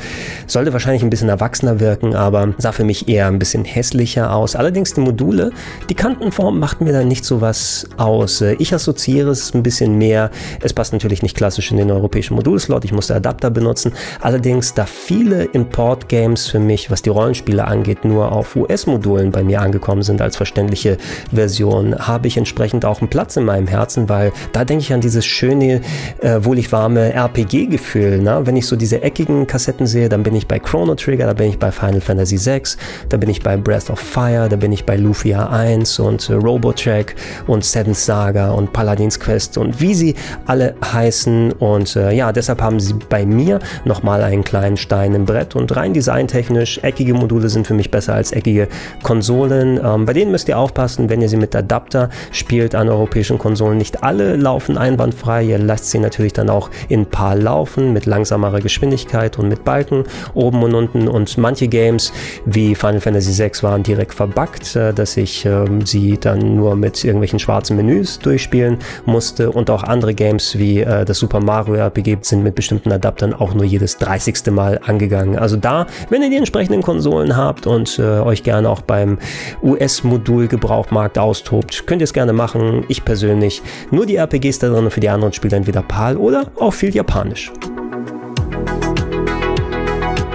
[0.46, 4.54] sollte wahrscheinlich ein bisschen erwachsener wirken, aber sah für mich eher ein bisschen hässlicher aus.
[4.54, 5.50] Allerdings die Module,
[5.88, 8.42] die Kantenform macht mir da nicht so was aus.
[8.58, 10.30] Ich assoziiere es ein bisschen mehr.
[10.60, 12.81] Es passt natürlich nicht klassisch in den europäischen Modulslot.
[12.84, 13.92] Ich musste Adapter benutzen.
[14.20, 19.60] Allerdings, da viele Import-Games für mich, was die Rollenspiele angeht, nur auf US-Modulen bei mir
[19.62, 20.98] angekommen sind als verständliche
[21.32, 25.00] Version, habe ich entsprechend auch einen Platz in meinem Herzen, weil da denke ich an
[25.00, 25.80] dieses schöne,
[26.20, 28.18] äh, wohlig warme RPG-Gefühl.
[28.18, 28.42] Ne?
[28.44, 31.48] Wenn ich so diese eckigen Kassetten sehe, dann bin ich bei Chrono Trigger, da bin
[31.48, 32.62] ich bei Final Fantasy VI,
[33.08, 36.34] da bin ich bei Breath of Fire, da bin ich bei Lufia 1 und äh,
[36.34, 37.14] Robotrack
[37.46, 40.14] und Seventh Saga und Paladins Quest und wie sie sie
[40.46, 41.52] alle heißen.
[41.52, 45.56] Und äh, ja, deshalb haben sie bei mir nochmal einen kleinen Stein im Brett.
[45.56, 48.68] Und rein designtechnisch, eckige Module sind für mich besser als eckige
[49.02, 49.80] Konsolen.
[49.82, 53.78] Ähm, bei denen müsst ihr aufpassen, wenn ihr sie mit Adapter spielt an europäischen Konsolen.
[53.78, 55.44] Nicht alle laufen einwandfrei.
[55.44, 60.04] Ihr lasst sie natürlich dann auch in Paar laufen mit langsamerer Geschwindigkeit und mit Balken
[60.34, 61.08] oben und unten.
[61.08, 62.12] Und manche Games
[62.44, 67.04] wie Final Fantasy VI waren direkt verbuggt, äh, dass ich äh, sie dann nur mit
[67.04, 72.18] irgendwelchen schwarzen Menüs durchspielen musste und auch andere Games wie äh, das Super Mario RPG
[72.22, 74.52] sind mit bestimmten Adaptern auch nur jedes 30.
[74.52, 75.36] Mal angegangen.
[75.36, 79.18] Also da, wenn ihr die entsprechenden Konsolen habt und äh, euch gerne auch beim
[79.64, 82.84] US-Modul-Gebrauchmarkt austobt, könnt ihr es gerne machen.
[82.86, 86.46] Ich persönlich nur die RPGs da drin und für die anderen Spiele entweder PAL oder
[86.60, 87.50] auch viel Japanisch.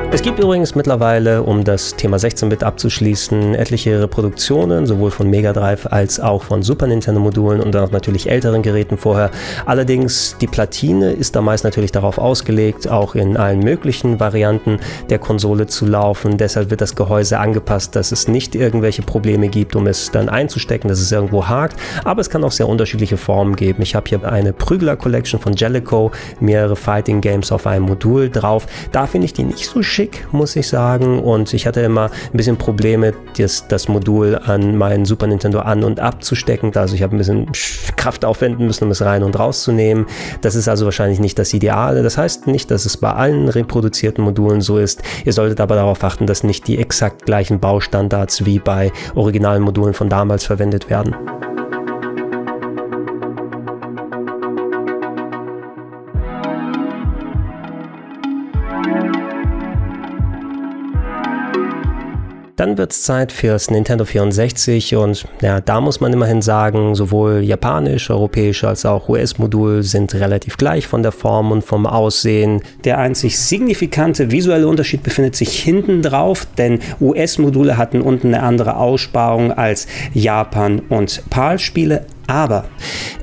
[0.09, 5.85] Es gibt übrigens mittlerweile, um das Thema 16-Bit abzuschließen, etliche Reproduktionen, sowohl von Mega Drive
[5.85, 9.31] als auch von Super Nintendo Modulen und dann auch natürlich älteren Geräten vorher.
[9.65, 15.19] Allerdings die Platine ist da meist natürlich darauf ausgelegt, auch in allen möglichen Varianten der
[15.19, 16.37] Konsole zu laufen.
[16.37, 20.87] Deshalb wird das Gehäuse angepasst, dass es nicht irgendwelche Probleme gibt, um es dann einzustecken,
[20.87, 21.77] dass es irgendwo hakt.
[22.05, 23.81] Aber es kann auch sehr unterschiedliche Formen geben.
[23.81, 28.67] Ich habe hier eine Prügler Collection von Jellicoe, mehrere Fighting Games auf einem Modul drauf.
[28.93, 31.19] Da finde ich die nicht so schön schick, muss ich sagen.
[31.19, 35.83] Und ich hatte immer ein bisschen Probleme, das, das Modul an meinen Super Nintendo an-
[35.83, 36.75] und abzustecken.
[36.75, 37.51] Also ich habe ein bisschen
[37.95, 40.05] Kraft aufwenden müssen, um es rein und rauszunehmen.
[40.41, 42.03] Das ist also wahrscheinlich nicht das Ideale.
[42.03, 45.01] Das heißt nicht, dass es bei allen reproduzierten Modulen so ist.
[45.25, 49.95] Ihr solltet aber darauf achten, dass nicht die exakt gleichen Baustandards wie bei originalen Modulen
[49.95, 51.15] von damals verwendet werden.
[62.57, 67.43] Dann wird es Zeit fürs Nintendo 64 und ja, da muss man immerhin sagen, sowohl
[67.43, 72.63] japanisch, europäisch als auch US-Modul sind relativ gleich von der Form und vom Aussehen.
[72.83, 78.77] Der einzig signifikante visuelle Unterschied befindet sich hinten drauf, denn US-Module hatten unten eine andere
[78.77, 82.65] Aussparung als Japan- und PAL-Spiele, aber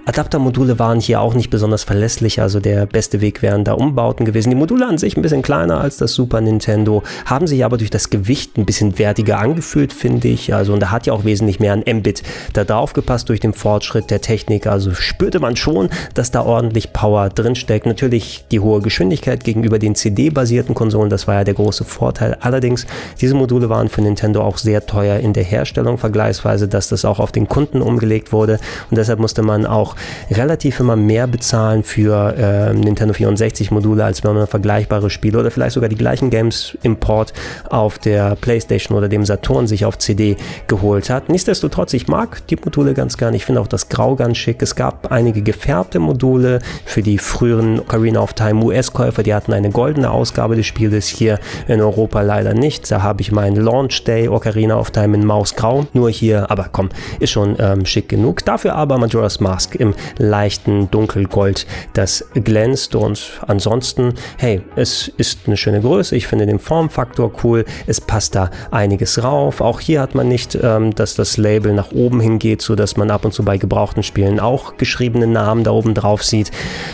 [0.06, 4.50] Adaptermodule waren hier auch nicht besonders verlässlich, also der beste Weg wären da Umbauten gewesen.
[4.50, 7.88] Die Module an sich ein bisschen kleiner als das Super Nintendo, haben sich aber durch
[7.88, 10.52] das Gewicht ein bisschen wertiger angefühlt, finde ich.
[10.52, 13.54] Also und da hat ja auch wesentlich mehr an Mbit da drauf gepasst durch den
[13.54, 14.66] Fortschritt der Technik.
[14.66, 17.86] Also spürte man schon, dass da ordentlich Power drinsteckt.
[17.86, 22.36] Natürlich die hohe Geschwindigkeit gegenüber den CD-basierten Konsolen, das war ja der große Vorteil.
[22.40, 22.86] Allerdings,
[23.22, 27.20] diese Module waren für Nintendo auch sehr teuer in der Herstellung vergleichsweise, dass das auch
[27.20, 28.58] auf den Kunden umgelegt wurde
[28.90, 29.96] und deshalb musste man auch
[30.30, 35.50] relativ immer mehr bezahlen für äh, Nintendo 64 Module, als wenn man vergleichbare Spiele oder
[35.50, 37.32] vielleicht sogar die gleichen Games Import
[37.70, 41.28] auf der PlayStation oder dem Saturn sich auf CD geholt hat.
[41.28, 43.34] Nichtsdestotrotz, ich mag die Module ganz gern.
[43.34, 44.62] Ich finde auch das Grau ganz schick.
[44.62, 49.22] Es gab einige gefärbte Module für die früheren Ocarina of Time US-Käufer.
[49.22, 52.90] Die hatten eine goldene Ausgabe des Spieles hier in Europa leider nicht.
[52.90, 55.86] Da habe ich meinen Launch Day Ocarina of Time in Mausgrau.
[55.92, 58.44] Nur hier, aber komm, ist schon ähm, schick genug.
[58.44, 62.94] Dafür aber Majora's Mask im leichten Dunkelgold, das glänzt.
[62.94, 66.16] Und ansonsten, hey, es ist eine schöne Größe.
[66.16, 67.64] Ich finde den Formfaktor cool.
[67.86, 69.60] Es passt da einiges rauf.
[69.60, 73.10] Auch hier hat man nicht, ähm, dass das Label nach oben hingeht, so dass man
[73.10, 76.50] ab und zu bei gebrauchten Spielen auch geschriebene Namen da oben drauf sieht.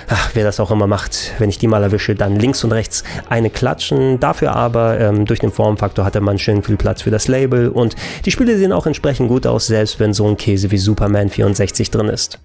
[0.09, 3.05] Ach, wer das auch immer macht, wenn ich die mal erwische, dann links und rechts
[3.29, 4.21] eine klatschen.
[4.21, 7.97] Dafür aber ähm, durch den Formfaktor hatte man schön viel Platz für das Label und
[8.25, 11.80] die Spiele sehen auch entsprechend gut aus, selbst wenn so ein Käse wie Superman 64
[11.89, 12.39] drin ist.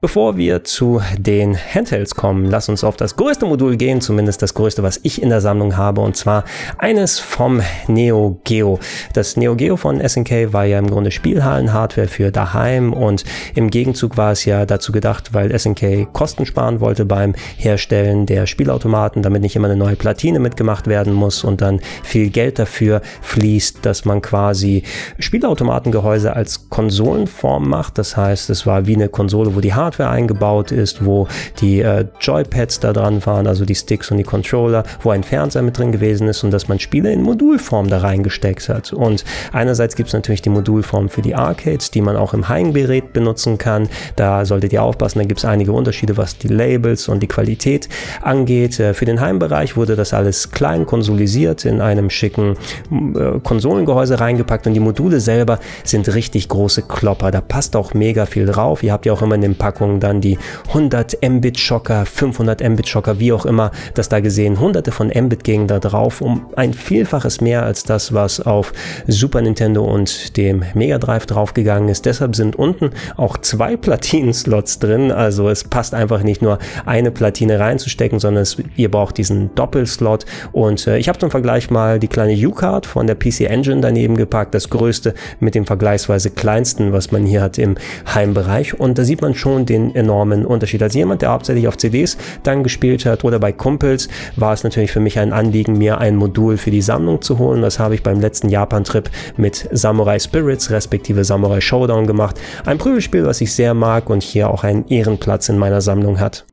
[0.00, 4.54] Bevor wir zu den Handhelds kommen, lass uns auf das größte Modul gehen, zumindest das
[4.54, 6.44] größte, was ich in der Sammlung habe, und zwar
[6.78, 8.78] eines vom Neo Geo.
[9.14, 13.24] Das Neo Geo von SNK war ja im Grunde Spielhallen-Hardware für daheim und
[13.56, 18.46] im Gegenzug war es ja dazu gedacht, weil SNK Kosten sparen wollte beim Herstellen der
[18.46, 23.02] Spielautomaten, damit nicht immer eine neue Platine mitgemacht werden muss und dann viel Geld dafür
[23.22, 24.84] fließt, dass man quasi
[25.18, 27.98] Spielautomatengehäuse als Konsolenform macht.
[27.98, 31.28] Das heißt, es war wie eine Konsole, wo die Hardware Hardware eingebaut ist, wo
[31.60, 35.62] die äh, Joypads da dran waren, also die Sticks und die Controller, wo ein Fernseher
[35.62, 38.92] mit drin gewesen ist und dass man Spiele in Modulform da reingesteckt hat.
[38.92, 43.14] Und einerseits gibt es natürlich die Modulform für die Arcades, die man auch im Heimgerät
[43.14, 43.88] benutzen kann.
[44.16, 47.88] Da solltet ihr aufpassen, da gibt es einige Unterschiede, was die Labels und die Qualität
[48.20, 48.78] angeht.
[48.78, 52.56] Äh, für den Heimbereich wurde das alles klein konsolisiert in einem schicken
[52.90, 57.30] äh, Konsolengehäuse reingepackt und die Module selber sind richtig große Klopper.
[57.30, 58.82] Da passt auch mega viel drauf.
[58.82, 60.38] Ihr habt ja auch immer in den Packungen Packungen dann die
[60.68, 64.58] 100 Mbit Schocker, 500 Mbit Schocker, wie auch immer, das da gesehen.
[64.58, 68.72] Hunderte von Mbit gingen da drauf, um ein Vielfaches mehr als das, was auf
[69.06, 72.06] Super Nintendo und dem Mega Drive draufgegangen ist.
[72.06, 75.12] Deshalb sind unten auch zwei Platinen-Slots drin.
[75.12, 80.26] Also es passt einfach nicht nur eine Platine reinzustecken, sondern es, ihr braucht diesen Doppelslot.
[80.50, 84.16] Und äh, ich habe zum Vergleich mal die kleine U-Card von der PC Engine daneben
[84.16, 87.76] gepackt, das größte mit dem vergleichsweise kleinsten, was man hier hat im
[88.12, 88.78] Heimbereich.
[88.80, 90.82] Und da sieht man schon den enormen Unterschied.
[90.82, 94.92] Als jemand, der hauptsächlich auf CDs dann gespielt hat oder bei Kumpels, war es natürlich
[94.92, 97.62] für mich ein Anliegen, mir ein Modul für die Sammlung zu holen.
[97.62, 102.40] Das habe ich beim letzten Japan-Trip mit Samurai Spirits respektive Samurai Showdown gemacht.
[102.64, 106.44] Ein Prügelspiel, was ich sehr mag und hier auch einen Ehrenplatz in meiner Sammlung hat.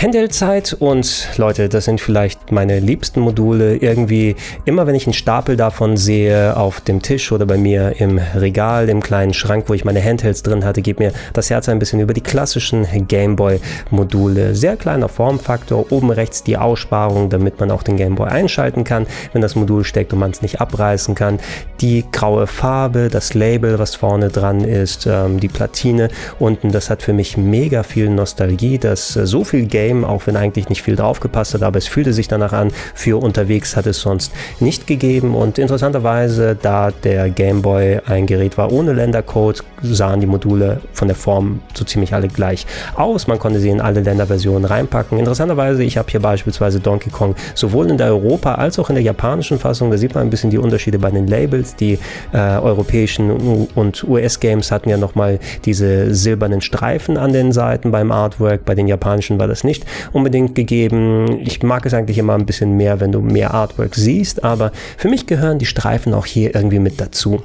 [0.00, 3.74] Handheld-Zeit und Leute, das sind vielleicht meine liebsten Module.
[3.74, 8.20] Irgendwie immer, wenn ich einen Stapel davon sehe auf dem Tisch oder bei mir im
[8.36, 11.80] Regal, im kleinen Schrank, wo ich meine Handhelds drin hatte, geht mir das Herz ein
[11.80, 14.54] bisschen über die klassischen Gameboy-Module.
[14.54, 19.42] Sehr kleiner Formfaktor, oben rechts die Aussparung, damit man auch den Gameboy einschalten kann, wenn
[19.42, 21.40] das Modul steckt und man es nicht abreißen kann.
[21.80, 26.08] Die graue Farbe, das Label, was vorne dran ist, ähm, die Platine
[26.38, 30.26] unten, das hat für mich mega viel Nostalgie, dass äh, so viel Game Game, auch
[30.26, 32.70] wenn eigentlich nicht viel draufgepasst hat, aber es fühlte sich danach an.
[32.94, 38.58] Für unterwegs hat es sonst nicht gegeben und interessanterweise, da der Game Boy ein Gerät
[38.58, 43.26] war ohne Ländercode, sahen die Module von der Form so ziemlich alle gleich aus.
[43.28, 45.18] Man konnte sie in alle Länderversionen reinpacken.
[45.18, 49.04] Interessanterweise, ich habe hier beispielsweise Donkey Kong sowohl in der Europa- als auch in der
[49.04, 49.90] japanischen Fassung.
[49.90, 51.76] Da sieht man ein bisschen die Unterschiede bei den Labels.
[51.76, 51.98] Die
[52.32, 53.30] äh, europäischen
[53.74, 58.64] und US-Games hatten ja nochmal diese silbernen Streifen an den Seiten beim Artwork.
[58.64, 59.77] Bei den japanischen war das nicht
[60.12, 61.40] unbedingt gegeben.
[61.40, 65.08] Ich mag es eigentlich immer ein bisschen mehr, wenn du mehr Artwork siehst, aber für
[65.08, 67.42] mich gehören die Streifen auch hier irgendwie mit dazu.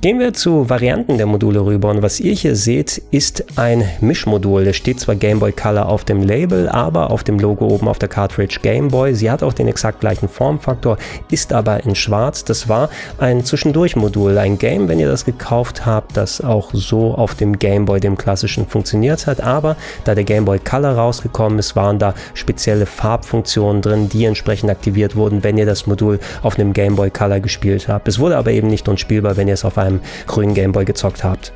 [0.00, 4.64] Gehen wir zu Varianten der Module rüber und was ihr hier seht, ist ein Mischmodul.
[4.64, 7.98] Da steht zwar Game Boy Color auf dem Label, aber auf dem Logo oben auf
[7.98, 9.16] der Cartridge Game Boy.
[9.16, 10.98] Sie hat auch den exakt gleichen Formfaktor,
[11.32, 12.44] ist aber in schwarz.
[12.44, 17.34] Das war ein Zwischendurch-Modul, ein Game, wenn ihr das gekauft habt, das auch so auf
[17.34, 19.40] dem Game Boy, dem klassischen, funktioniert hat.
[19.40, 24.70] Aber da der Game Boy Color rausgekommen ist, waren da spezielle Farbfunktionen drin, die entsprechend
[24.70, 28.06] aktiviert wurden, wenn ihr das Modul auf einem Game Boy Color gespielt habt.
[28.06, 31.24] Es wurde aber eben nicht unspielbar, wenn ihr es auf einem beim grünen Gameboy gezockt
[31.24, 31.52] habt.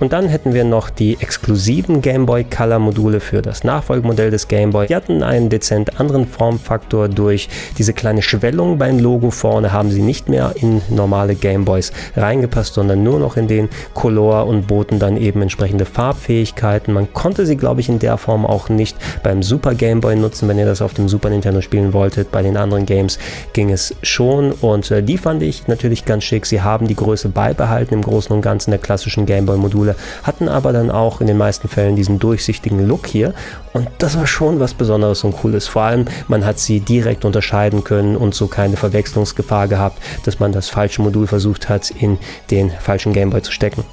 [0.00, 4.48] Und dann hätten wir noch die exklusiven Game Boy Color Module für das Nachfolgemodell des
[4.48, 4.86] Game Boy.
[4.86, 10.00] Die hatten einen dezent anderen Formfaktor durch diese kleine Schwellung beim Logo vorne haben sie
[10.00, 14.98] nicht mehr in normale Game Boys reingepasst, sondern nur noch in den Color und boten
[14.98, 16.94] dann eben entsprechende Farbfähigkeiten.
[16.94, 20.48] Man konnte sie, glaube ich, in der Form auch nicht beim Super Game Boy nutzen,
[20.48, 22.30] wenn ihr das auf dem Super Nintendo spielen wolltet.
[22.30, 23.18] Bei den anderen Games
[23.52, 26.46] ging es schon und äh, die fand ich natürlich ganz schick.
[26.46, 29.96] Sie haben die Größe beibehalten im Großen und Ganzen der klassischen Game Boy Module Module,
[30.22, 33.34] hatten aber dann auch in den meisten Fällen diesen durchsichtigen Look hier
[33.72, 35.66] und das war schon was Besonderes und Cooles.
[35.68, 40.52] Vor allem, man hat sie direkt unterscheiden können und so keine Verwechslungsgefahr gehabt, dass man
[40.52, 42.18] das falsche Modul versucht hat, in
[42.50, 43.84] den falschen Gameboy zu stecken.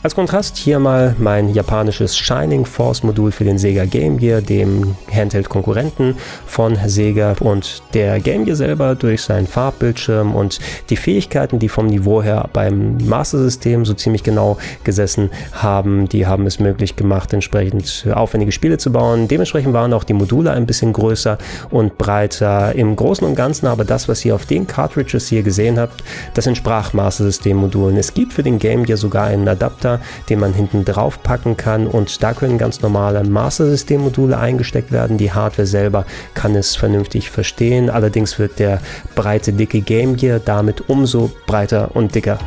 [0.00, 4.94] Als Kontrast hier mal mein japanisches Shining Force Modul für den Sega Game Gear, dem
[5.12, 6.14] Handheld-Konkurrenten
[6.46, 11.88] von Sega und der Game Gear selber durch seinen Farbbildschirm und die Fähigkeiten, die vom
[11.88, 17.32] Niveau her beim Master System so ziemlich genau gesessen haben, die haben es möglich gemacht,
[17.32, 19.26] entsprechend aufwendige Spiele zu bauen.
[19.26, 21.38] Dementsprechend waren auch die Module ein bisschen größer
[21.70, 22.72] und breiter.
[22.76, 26.46] Im Großen und Ganzen aber das, was ihr auf den Cartridges hier gesehen habt, das
[26.46, 27.96] entsprach Master System Modulen.
[27.96, 31.56] Es gibt für den Game Gear sogar einen Adapter Adapter, den man hinten drauf packen
[31.56, 35.18] kann und da können ganz normale Master System Module eingesteckt werden.
[35.18, 37.90] Die Hardware selber kann es vernünftig verstehen.
[37.90, 38.80] Allerdings wird der
[39.14, 42.38] breite, dicke Game Gear damit umso breiter und dicker.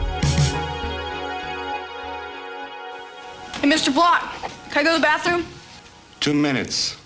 [3.61, 3.91] Hey, Mr.
[3.91, 4.21] Block,
[4.71, 5.43] can I go to the bathroom?
[6.19, 6.97] Two minutes.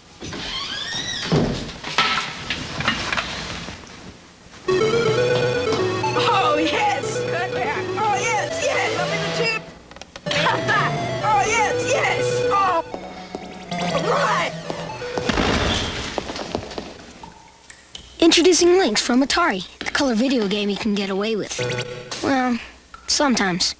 [18.38, 21.58] Introducing Links from Atari, the color video game you can get away with.
[22.22, 22.60] Well,
[23.08, 23.76] sometimes.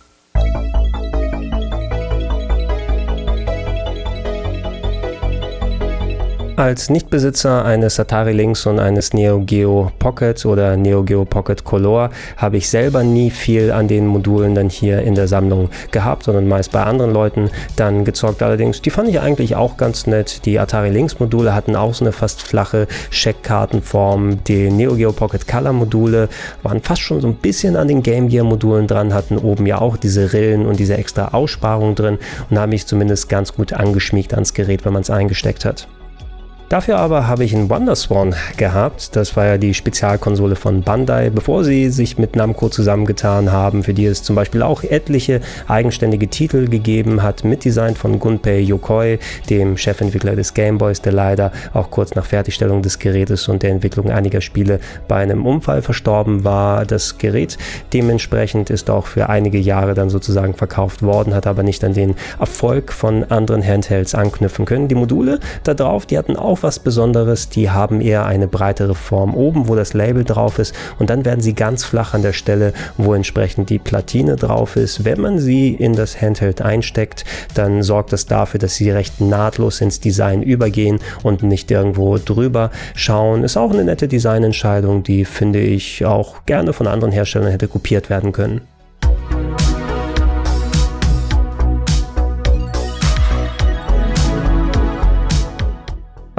[6.58, 12.12] Als Nichtbesitzer eines Atari Lynx und eines Neo Geo Pocket oder Neo Geo Pocket Color
[12.38, 16.48] habe ich selber nie viel an den Modulen dann hier in der Sammlung gehabt, sondern
[16.48, 18.42] meist bei anderen Leuten dann gezockt.
[18.42, 20.46] Allerdings, die fand ich eigentlich auch ganz nett.
[20.46, 24.42] Die Atari Lynx Module hatten auch so eine fast flache Checkkartenform.
[24.46, 26.30] Die Neo Geo Pocket Color Module
[26.64, 29.82] waren fast schon so ein bisschen an den Game Gear Modulen dran, hatten oben ja
[29.82, 32.18] auch diese Rillen und diese extra Aussparung drin
[32.50, 35.90] und haben mich zumindest ganz gut angeschmiegt ans Gerät, wenn man es eingesteckt hat.
[36.68, 39.16] Dafür aber habe ich einen Wonderswan gehabt.
[39.16, 43.94] Das war ja die Spezialkonsole von Bandai, bevor sie sich mit Namco zusammengetan haben, für
[43.94, 49.20] die es zum Beispiel auch etliche eigenständige Titel gegeben hat, mit Design von Gunpei Yokoi,
[49.48, 54.10] dem Chefentwickler des Gameboys, der leider auch kurz nach Fertigstellung des Gerätes und der Entwicklung
[54.10, 56.88] einiger Spiele bei einem Unfall verstorben war.
[56.88, 57.60] Das Gerät
[57.94, 62.16] dementsprechend ist auch für einige Jahre dann sozusagen verkauft worden, hat aber nicht an den
[62.40, 64.88] Erfolg von anderen Handhelds anknüpfen können.
[64.88, 67.50] Die Module da drauf, die hatten auch auch was Besonderes.
[67.50, 71.42] Die haben eher eine breitere Form oben, wo das Label drauf ist und dann werden
[71.42, 75.04] sie ganz flach an der Stelle, wo entsprechend die Platine drauf ist.
[75.04, 77.26] Wenn man sie in das Handheld einsteckt,
[77.56, 82.72] dann sorgt das dafür, dass sie recht nahtlos ins Design übergehen und nicht irgendwo drüber
[82.96, 83.44] schauen.
[83.44, 88.10] Ist auch eine nette Designentscheidung, die finde ich auch gerne von anderen Herstellern hätte kopiert
[88.10, 88.62] werden können.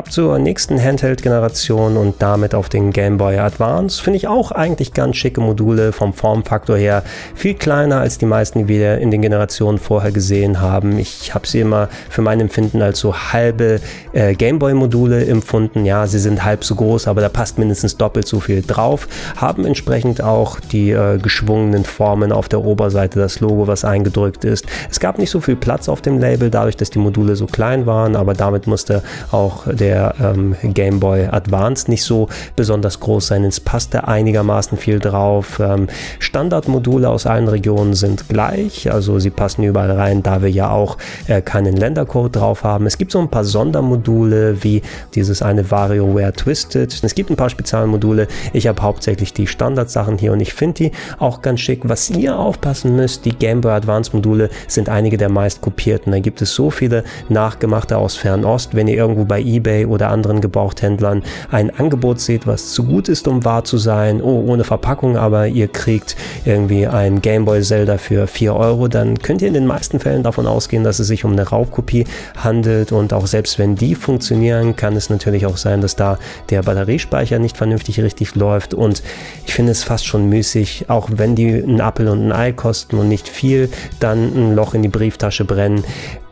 [0.07, 4.93] Ab zur nächsten Handheld-Generation und damit auf den Game Boy Advance finde ich auch eigentlich
[4.93, 7.03] ganz schicke Module vom Formfaktor her.
[7.35, 10.97] Viel kleiner als die meisten, die wir in den Generationen vorher gesehen haben.
[11.01, 13.81] Ich habe sie immer für mein Empfinden als so halbe
[14.13, 15.85] äh, Game Boy Module empfunden.
[15.85, 19.09] Ja, sie sind halb so groß, aber da passt mindestens doppelt so viel drauf.
[19.37, 24.67] Haben entsprechend auch die äh, geschwungenen Formen auf der Oberseite, das Logo, was eingedrückt ist.
[24.89, 27.87] Es gab nicht so viel Platz auf dem Label, dadurch, dass die Module so klein
[27.87, 29.03] waren, aber damit musste
[29.33, 33.45] auch der der ähm, Game Boy Advance nicht so besonders groß sein.
[33.45, 35.59] Es passte einigermaßen viel drauf.
[35.59, 35.89] Ähm,
[36.19, 40.99] Standardmodule aus allen Regionen sind gleich, also sie passen überall rein, da wir ja auch
[41.29, 42.87] äh, keinen Ländercode drauf haben.
[42.87, 44.83] Es gibt so ein paar Sondermodule wie
[45.15, 46.93] dieses eine WarioWare Twisted.
[47.03, 48.29] Es gibt ein paar Spezialmodule.
[48.53, 51.89] Ich habe hauptsächlich die Standardsachen hier und ich finde die auch ganz schick.
[51.89, 56.13] Was ihr aufpassen müsst, die Game Boy Advance Module sind einige der meist kopierten.
[56.13, 58.75] Da gibt es so viele nachgemachte aus Fernost.
[58.75, 63.29] Wenn ihr irgendwo bei eBay oder anderen Gebrauchthändlern ein Angebot seht, was zu gut ist,
[63.29, 67.99] um wahr zu sein, oh, ohne Verpackung, aber ihr kriegt irgendwie ein Game Boy Zelda
[67.99, 71.25] für 4 Euro, dann könnt ihr in den meisten Fällen davon ausgehen, dass es sich
[71.25, 72.05] um eine Raubkopie
[72.37, 72.93] handelt.
[72.93, 76.19] Und auch selbst wenn die funktionieren, kann es natürlich auch sein, dass da
[76.51, 78.75] der Batteriespeicher nicht vernünftig richtig läuft.
[78.75, 79.03] Und
[79.47, 82.99] ich finde es fast schon müßig, auch wenn die einen Apfel und ein Ei kosten
[82.99, 83.71] und nicht viel,
[84.01, 85.85] dann ein Loch in die Brieftasche brennen.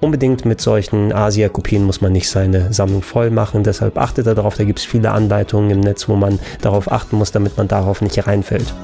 [0.04, 3.62] Unbedingt mit solchen Asia-Kopien muss man nicht seine Sammlung voll machen.
[3.64, 7.32] Deshalb achtet darauf, da gibt es viele Anleitungen im Netz, wo man darauf achten muss,
[7.32, 8.74] damit man darauf nicht reinfällt.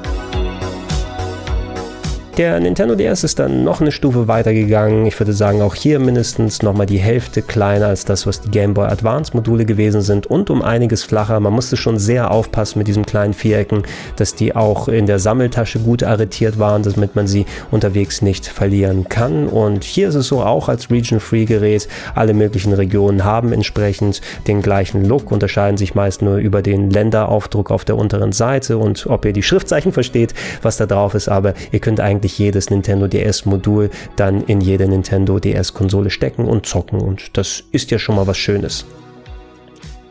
[2.40, 5.04] Der Nintendo DS ist dann noch eine Stufe weiter gegangen.
[5.04, 8.72] Ich würde sagen, auch hier mindestens nochmal die Hälfte kleiner als das, was die Game
[8.72, 11.38] Boy Advance Module gewesen sind und um einiges flacher.
[11.38, 13.82] Man musste schon sehr aufpassen mit diesen kleinen Vierecken,
[14.16, 19.10] dass die auch in der Sammeltasche gut arretiert waren, damit man sie unterwegs nicht verlieren
[19.10, 19.46] kann.
[19.46, 21.88] Und hier ist es so auch als Region-Free Gerät.
[22.14, 27.70] Alle möglichen Regionen haben entsprechend den gleichen Look, unterscheiden sich meist nur über den Länderaufdruck
[27.70, 30.32] auf der unteren Seite und ob ihr die Schriftzeichen versteht,
[30.62, 31.28] was da drauf ist.
[31.28, 36.66] Aber ihr könnt eigentlich eigentlich jedes Nintendo DS-Modul dann in jede Nintendo DS-Konsole stecken und
[36.66, 37.00] zocken.
[37.00, 38.84] Und das ist ja schon mal was Schönes.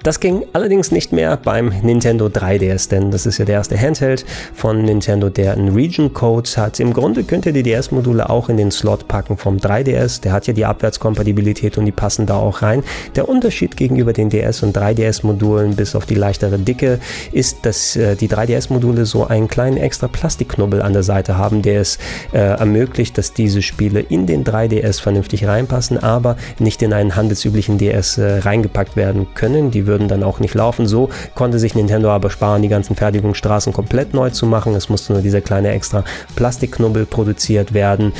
[0.04, 4.26] Das ging allerdings nicht mehr beim Nintendo 3DS, denn das ist ja der erste Handheld
[4.54, 6.80] von Nintendo, der einen Region Code hat.
[6.80, 10.22] Im Grunde könnt ihr die DS-Module auch in den Slot packen vom 3DS.
[10.22, 12.82] Der hat ja die Abwärtskompatibilität und die passen da auch rein.
[13.18, 17.00] Der Unterschied gegenüber den DS- und 3DS-Modulen bis auf die leichtere Dicke
[17.34, 21.82] ist, dass äh, die 3DS-Module so einen kleinen extra Plastikknubbel an der Seite haben, der
[21.82, 21.98] es
[22.32, 27.78] äh, ermöglicht, dass diese Spiele in den 3DS vernünftig reinpassen, aber nicht in einen handelsüblichen
[27.78, 29.72] DS äh, reingepackt werden können.
[29.72, 30.88] Die würden dann auch nicht laufen.
[30.88, 34.74] So konnte sich Nintendo aber sparen, die ganzen Fertigungsstraßen komplett neu zu machen.
[34.76, 38.14] Es musste nur dieser kleine extra Plastikknubbel produziert werden.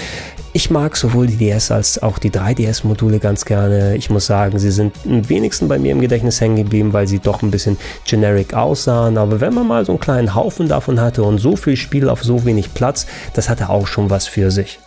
[0.52, 3.96] Ich mag sowohl die DS als auch die 3DS-Module ganz gerne.
[3.96, 7.20] Ich muss sagen, sie sind am wenigsten bei mir im Gedächtnis hängen geblieben, weil sie
[7.20, 9.20] doch ein bisschen generic aussahen.
[9.20, 12.24] Aber wenn man mal so einen kleinen Haufen davon hatte und so viel Spiel auf
[12.24, 13.06] so wenig Platz,
[13.36, 14.80] das hatte auch schon was für sich.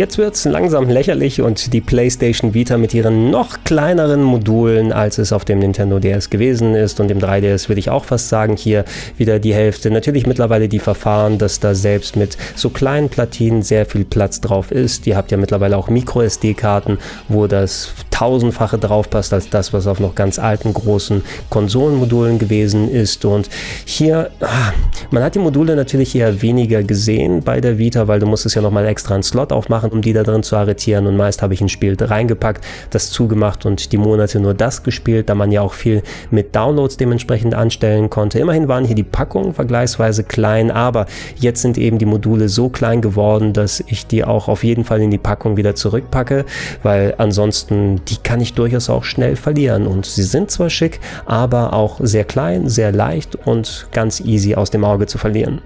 [0.00, 5.18] Jetzt wird es langsam lächerlich und die PlayStation Vita mit ihren noch kleineren Modulen, als
[5.18, 8.56] es auf dem Nintendo DS gewesen ist und dem 3DS würde ich auch fast sagen,
[8.56, 8.86] hier
[9.18, 9.90] wieder die Hälfte.
[9.90, 14.70] Natürlich mittlerweile die Verfahren, dass da selbst mit so kleinen Platinen sehr viel Platz drauf
[14.72, 15.06] ist.
[15.06, 16.96] Ihr habt ja mittlerweile auch Micro SD-Karten,
[17.28, 23.26] wo das tausendfache draufpasst als das, was auf noch ganz alten großen Konsolenmodulen gewesen ist.
[23.26, 23.50] Und
[23.84, 24.72] hier, ah,
[25.10, 28.62] man hat die Module natürlich eher weniger gesehen bei der Vita, weil du musstest ja
[28.62, 31.06] nochmal extra einen Slot aufmachen, um die da drin zu arretieren.
[31.06, 35.28] Und meist habe ich ein Spiel reingepackt, das zugemacht und die Monate nur das gespielt,
[35.28, 38.38] da man ja auch viel mit Downloads dementsprechend anstellen konnte.
[38.38, 43.00] Immerhin waren hier die Packungen vergleichsweise klein, aber jetzt sind eben die Module so klein
[43.00, 46.44] geworden, dass ich die auch auf jeden Fall in die Packung wieder zurückpacke,
[46.82, 49.86] weil ansonsten die kann ich durchaus auch schnell verlieren.
[49.86, 54.70] Und sie sind zwar schick, aber auch sehr klein, sehr leicht und ganz easy aus
[54.70, 55.60] dem Auge zu verlieren.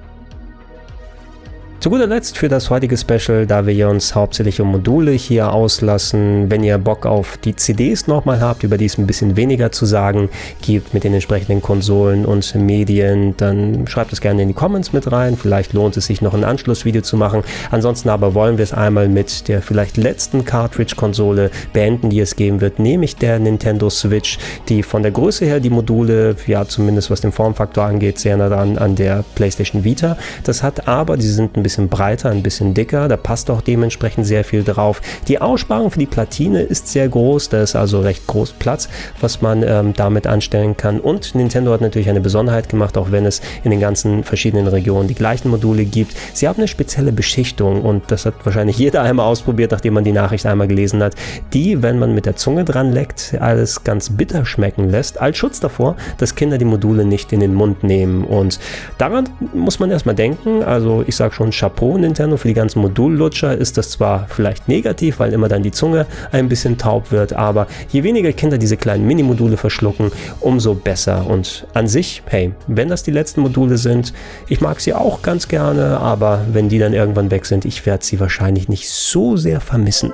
[1.84, 6.50] Zu guter Letzt für das heutige Special, da wir uns hauptsächlich um Module hier auslassen,
[6.50, 9.84] wenn ihr Bock auf die CDs nochmal habt, über die es ein bisschen weniger zu
[9.84, 10.30] sagen
[10.62, 15.12] gibt mit den entsprechenden Konsolen und Medien, dann schreibt es gerne in die Comments mit
[15.12, 15.36] rein.
[15.36, 17.42] Vielleicht lohnt es sich noch ein Anschlussvideo zu machen.
[17.70, 22.62] Ansonsten aber wollen wir es einmal mit der vielleicht letzten Cartridge-Konsole beenden, die es geben
[22.62, 24.38] wird, nämlich der Nintendo Switch,
[24.70, 28.48] die von der Größe her die Module, ja zumindest was den Formfaktor angeht, sehr nah
[28.48, 30.16] dran an der PlayStation Vita.
[30.44, 33.60] Das hat aber, die sind ein bisschen bisschen breiter, ein bisschen dicker, da passt auch
[33.60, 35.02] dementsprechend sehr viel drauf.
[35.26, 38.88] Die Aussparung für die Platine ist sehr groß, da ist also recht groß Platz,
[39.20, 41.00] was man ähm, damit anstellen kann.
[41.00, 45.08] Und Nintendo hat natürlich eine Besonderheit gemacht, auch wenn es in den ganzen verschiedenen Regionen
[45.08, 46.14] die gleichen Module gibt.
[46.32, 50.12] Sie haben eine spezielle Beschichtung und das hat wahrscheinlich jeder einmal ausprobiert, nachdem man die
[50.12, 51.16] Nachricht einmal gelesen hat,
[51.52, 55.58] die, wenn man mit der Zunge dran leckt, alles ganz bitter schmecken lässt, als Schutz
[55.58, 58.24] davor, dass Kinder die Module nicht in den Mund nehmen.
[58.24, 58.60] Und
[58.96, 60.62] daran muss man erstmal denken.
[60.62, 65.18] Also ich sage schon, Chapeau Nintendo für die ganzen Modullutscher ist das zwar vielleicht negativ,
[65.18, 69.06] weil immer dann die Zunge ein bisschen taub wird, aber je weniger Kinder diese kleinen
[69.06, 71.26] Mini-Module verschlucken, umso besser.
[71.26, 74.12] Und an sich, hey, wenn das die letzten Module sind,
[74.46, 78.04] ich mag sie auch ganz gerne, aber wenn die dann irgendwann weg sind, ich werde
[78.04, 80.12] sie wahrscheinlich nicht so sehr vermissen.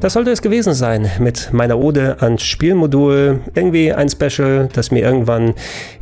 [0.00, 3.40] Das sollte es gewesen sein mit meiner Ode ans Spielmodul.
[3.54, 5.52] Irgendwie ein Special, das mir irgendwann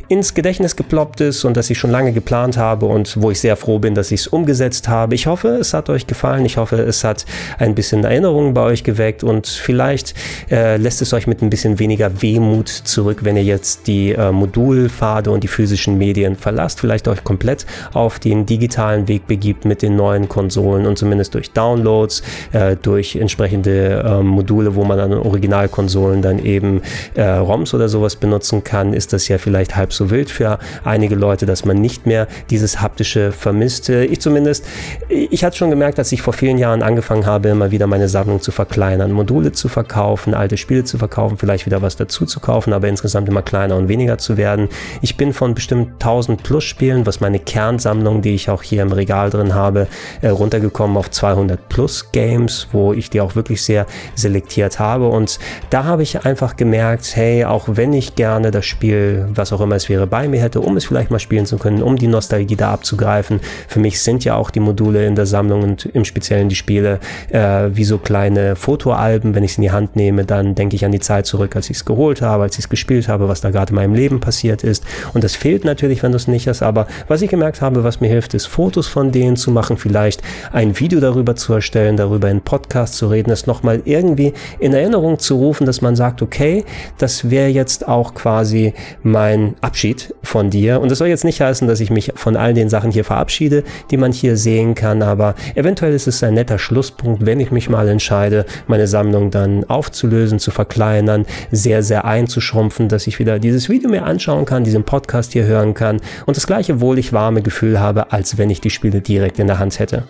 [0.09, 3.55] ins Gedächtnis geploppt ist und das ich schon lange geplant habe und wo ich sehr
[3.55, 5.13] froh bin, dass ich es umgesetzt habe.
[5.13, 6.45] Ich hoffe, es hat euch gefallen.
[6.45, 7.25] Ich hoffe, es hat
[7.59, 10.15] ein bisschen Erinnerungen bei euch geweckt und vielleicht
[10.49, 14.31] äh, lässt es euch mit ein bisschen weniger Wehmut zurück, wenn ihr jetzt die äh,
[14.31, 19.83] Modulpfade und die physischen Medien verlasst, vielleicht euch komplett auf den digitalen Weg begibt mit
[19.83, 25.13] den neuen Konsolen und zumindest durch Downloads, äh, durch entsprechende äh, Module, wo man an
[25.13, 26.81] Originalkonsolen dann eben
[27.13, 30.59] äh, ROMs oder sowas benutzen kann, ist das ja vielleicht halb so so wild für
[30.83, 33.89] einige Leute, dass man nicht mehr dieses haptische vermisst.
[33.89, 34.65] Ich zumindest,
[35.09, 38.41] ich hatte schon gemerkt, als ich vor vielen Jahren angefangen habe, immer wieder meine Sammlung
[38.41, 42.71] zu verkleinern, Module zu verkaufen, alte Spiele zu verkaufen, vielleicht wieder was dazu zu kaufen,
[42.71, 44.69] aber insgesamt immer kleiner und weniger zu werden.
[45.01, 48.93] Ich bin von bestimmt 1000 plus Spielen, was meine Kernsammlung, die ich auch hier im
[48.93, 49.87] Regal drin habe,
[50.21, 53.85] äh, runtergekommen auf 200 plus Games, wo ich die auch wirklich sehr
[54.15, 55.39] selektiert habe und
[55.69, 59.75] da habe ich einfach gemerkt, hey, auch wenn ich gerne das Spiel, was auch immer
[59.75, 62.55] es wäre, bei mir hätte, um es vielleicht mal spielen zu können, um die Nostalgie
[62.55, 63.39] da abzugreifen.
[63.67, 66.99] Für mich sind ja auch die Module in der Sammlung und im Speziellen die Spiele
[67.29, 69.35] äh, wie so kleine Fotoalben.
[69.35, 71.69] Wenn ich es in die Hand nehme, dann denke ich an die Zeit zurück, als
[71.69, 74.19] ich es geholt habe, als ich es gespielt habe, was da gerade in meinem Leben
[74.19, 74.83] passiert ist.
[75.13, 76.61] Und das fehlt natürlich, wenn du es nicht hast.
[76.61, 80.21] Aber was ich gemerkt habe, was mir hilft, ist Fotos von denen zu machen, vielleicht
[80.51, 85.19] ein Video darüber zu erstellen, darüber in Podcast zu reden, es nochmal irgendwie in Erinnerung
[85.19, 86.63] zu rufen, dass man sagt, okay,
[86.97, 90.81] das wäre jetzt auch quasi mein Abschluss Abschied von dir.
[90.81, 93.63] Und das soll jetzt nicht heißen, dass ich mich von all den Sachen hier verabschiede,
[93.91, 97.69] die man hier sehen kann, aber eventuell ist es ein netter Schlusspunkt, wenn ich mich
[97.69, 103.69] mal entscheide, meine Sammlung dann aufzulösen, zu verkleinern, sehr, sehr einzuschrumpfen, dass ich wieder dieses
[103.69, 107.79] Video mir anschauen kann, diesen Podcast hier hören kann und das gleiche wohlig warme Gefühl
[107.79, 110.03] habe, als wenn ich die Spiele direkt in der Hand hätte.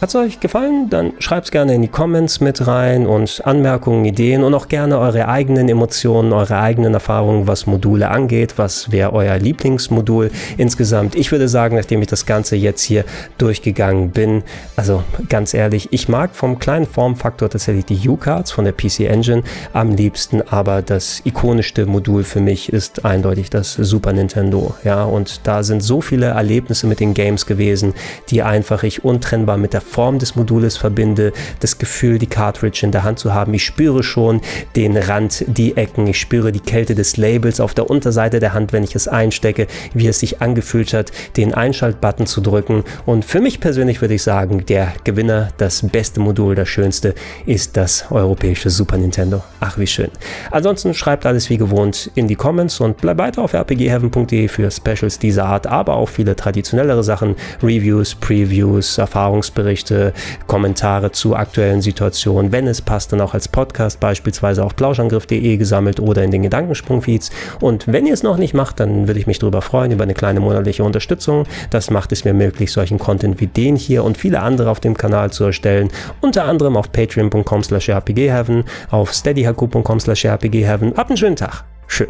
[0.00, 0.88] Hat es euch gefallen?
[0.88, 4.98] Dann schreibt es gerne in die Comments mit rein und Anmerkungen, Ideen und auch gerne
[4.98, 8.54] eure eigenen Emotionen, eure eigenen Erfahrungen, was Module angeht.
[8.56, 11.16] Was wäre euer Lieblingsmodul insgesamt?
[11.16, 13.04] Ich würde sagen, nachdem ich das Ganze jetzt hier
[13.36, 14.42] durchgegangen bin,
[14.74, 19.42] also ganz ehrlich, ich mag vom kleinen Formfaktor tatsächlich die U-Cards von der PC Engine
[19.74, 24.74] am liebsten, aber das ikonischste Modul für mich ist eindeutig das Super Nintendo.
[24.82, 27.92] Ja, und da sind so viele Erlebnisse mit den Games gewesen,
[28.30, 32.92] die einfach ich untrennbar mit der Form des Modules verbinde, das Gefühl, die Cartridge in
[32.92, 33.52] der Hand zu haben.
[33.52, 34.40] Ich spüre schon
[34.76, 38.72] den Rand, die Ecken, ich spüre die Kälte des Labels auf der Unterseite der Hand,
[38.72, 42.84] wenn ich es einstecke, wie es sich angefühlt hat, den Einschaltbutton zu drücken.
[43.04, 47.14] Und für mich persönlich würde ich sagen, der Gewinner, das beste Modul, das schönste,
[47.44, 49.42] ist das europäische Super Nintendo.
[49.58, 50.10] Ach, wie schön.
[50.50, 55.18] Ansonsten schreibt alles wie gewohnt in die Comments und bleibt weiter auf rpgheaven.de für Specials
[55.18, 60.12] dieser Art, aber auch viele traditionellere Sachen, Reviews, Previews, Erfahrungsberichte Berichte,
[60.46, 62.52] Kommentare zu aktuellen Situationen.
[62.52, 67.30] Wenn es passt, dann auch als Podcast beispielsweise auf plauschangriff.de gesammelt oder in den Gedankensprung-Feeds.
[67.60, 70.14] Und wenn ihr es noch nicht macht, dann würde ich mich darüber freuen, über eine
[70.14, 71.44] kleine monatliche Unterstützung.
[71.70, 74.96] Das macht es mir möglich, solchen Content wie den hier und viele andere auf dem
[74.96, 75.88] Kanal zu erstellen.
[76.20, 80.94] Unter anderem auf patreon.com slash rpgheaven, auf steadyhaku.com slash rpgheaven.
[80.96, 81.64] Habt einen schönen Tag.
[81.88, 82.06] Tschö.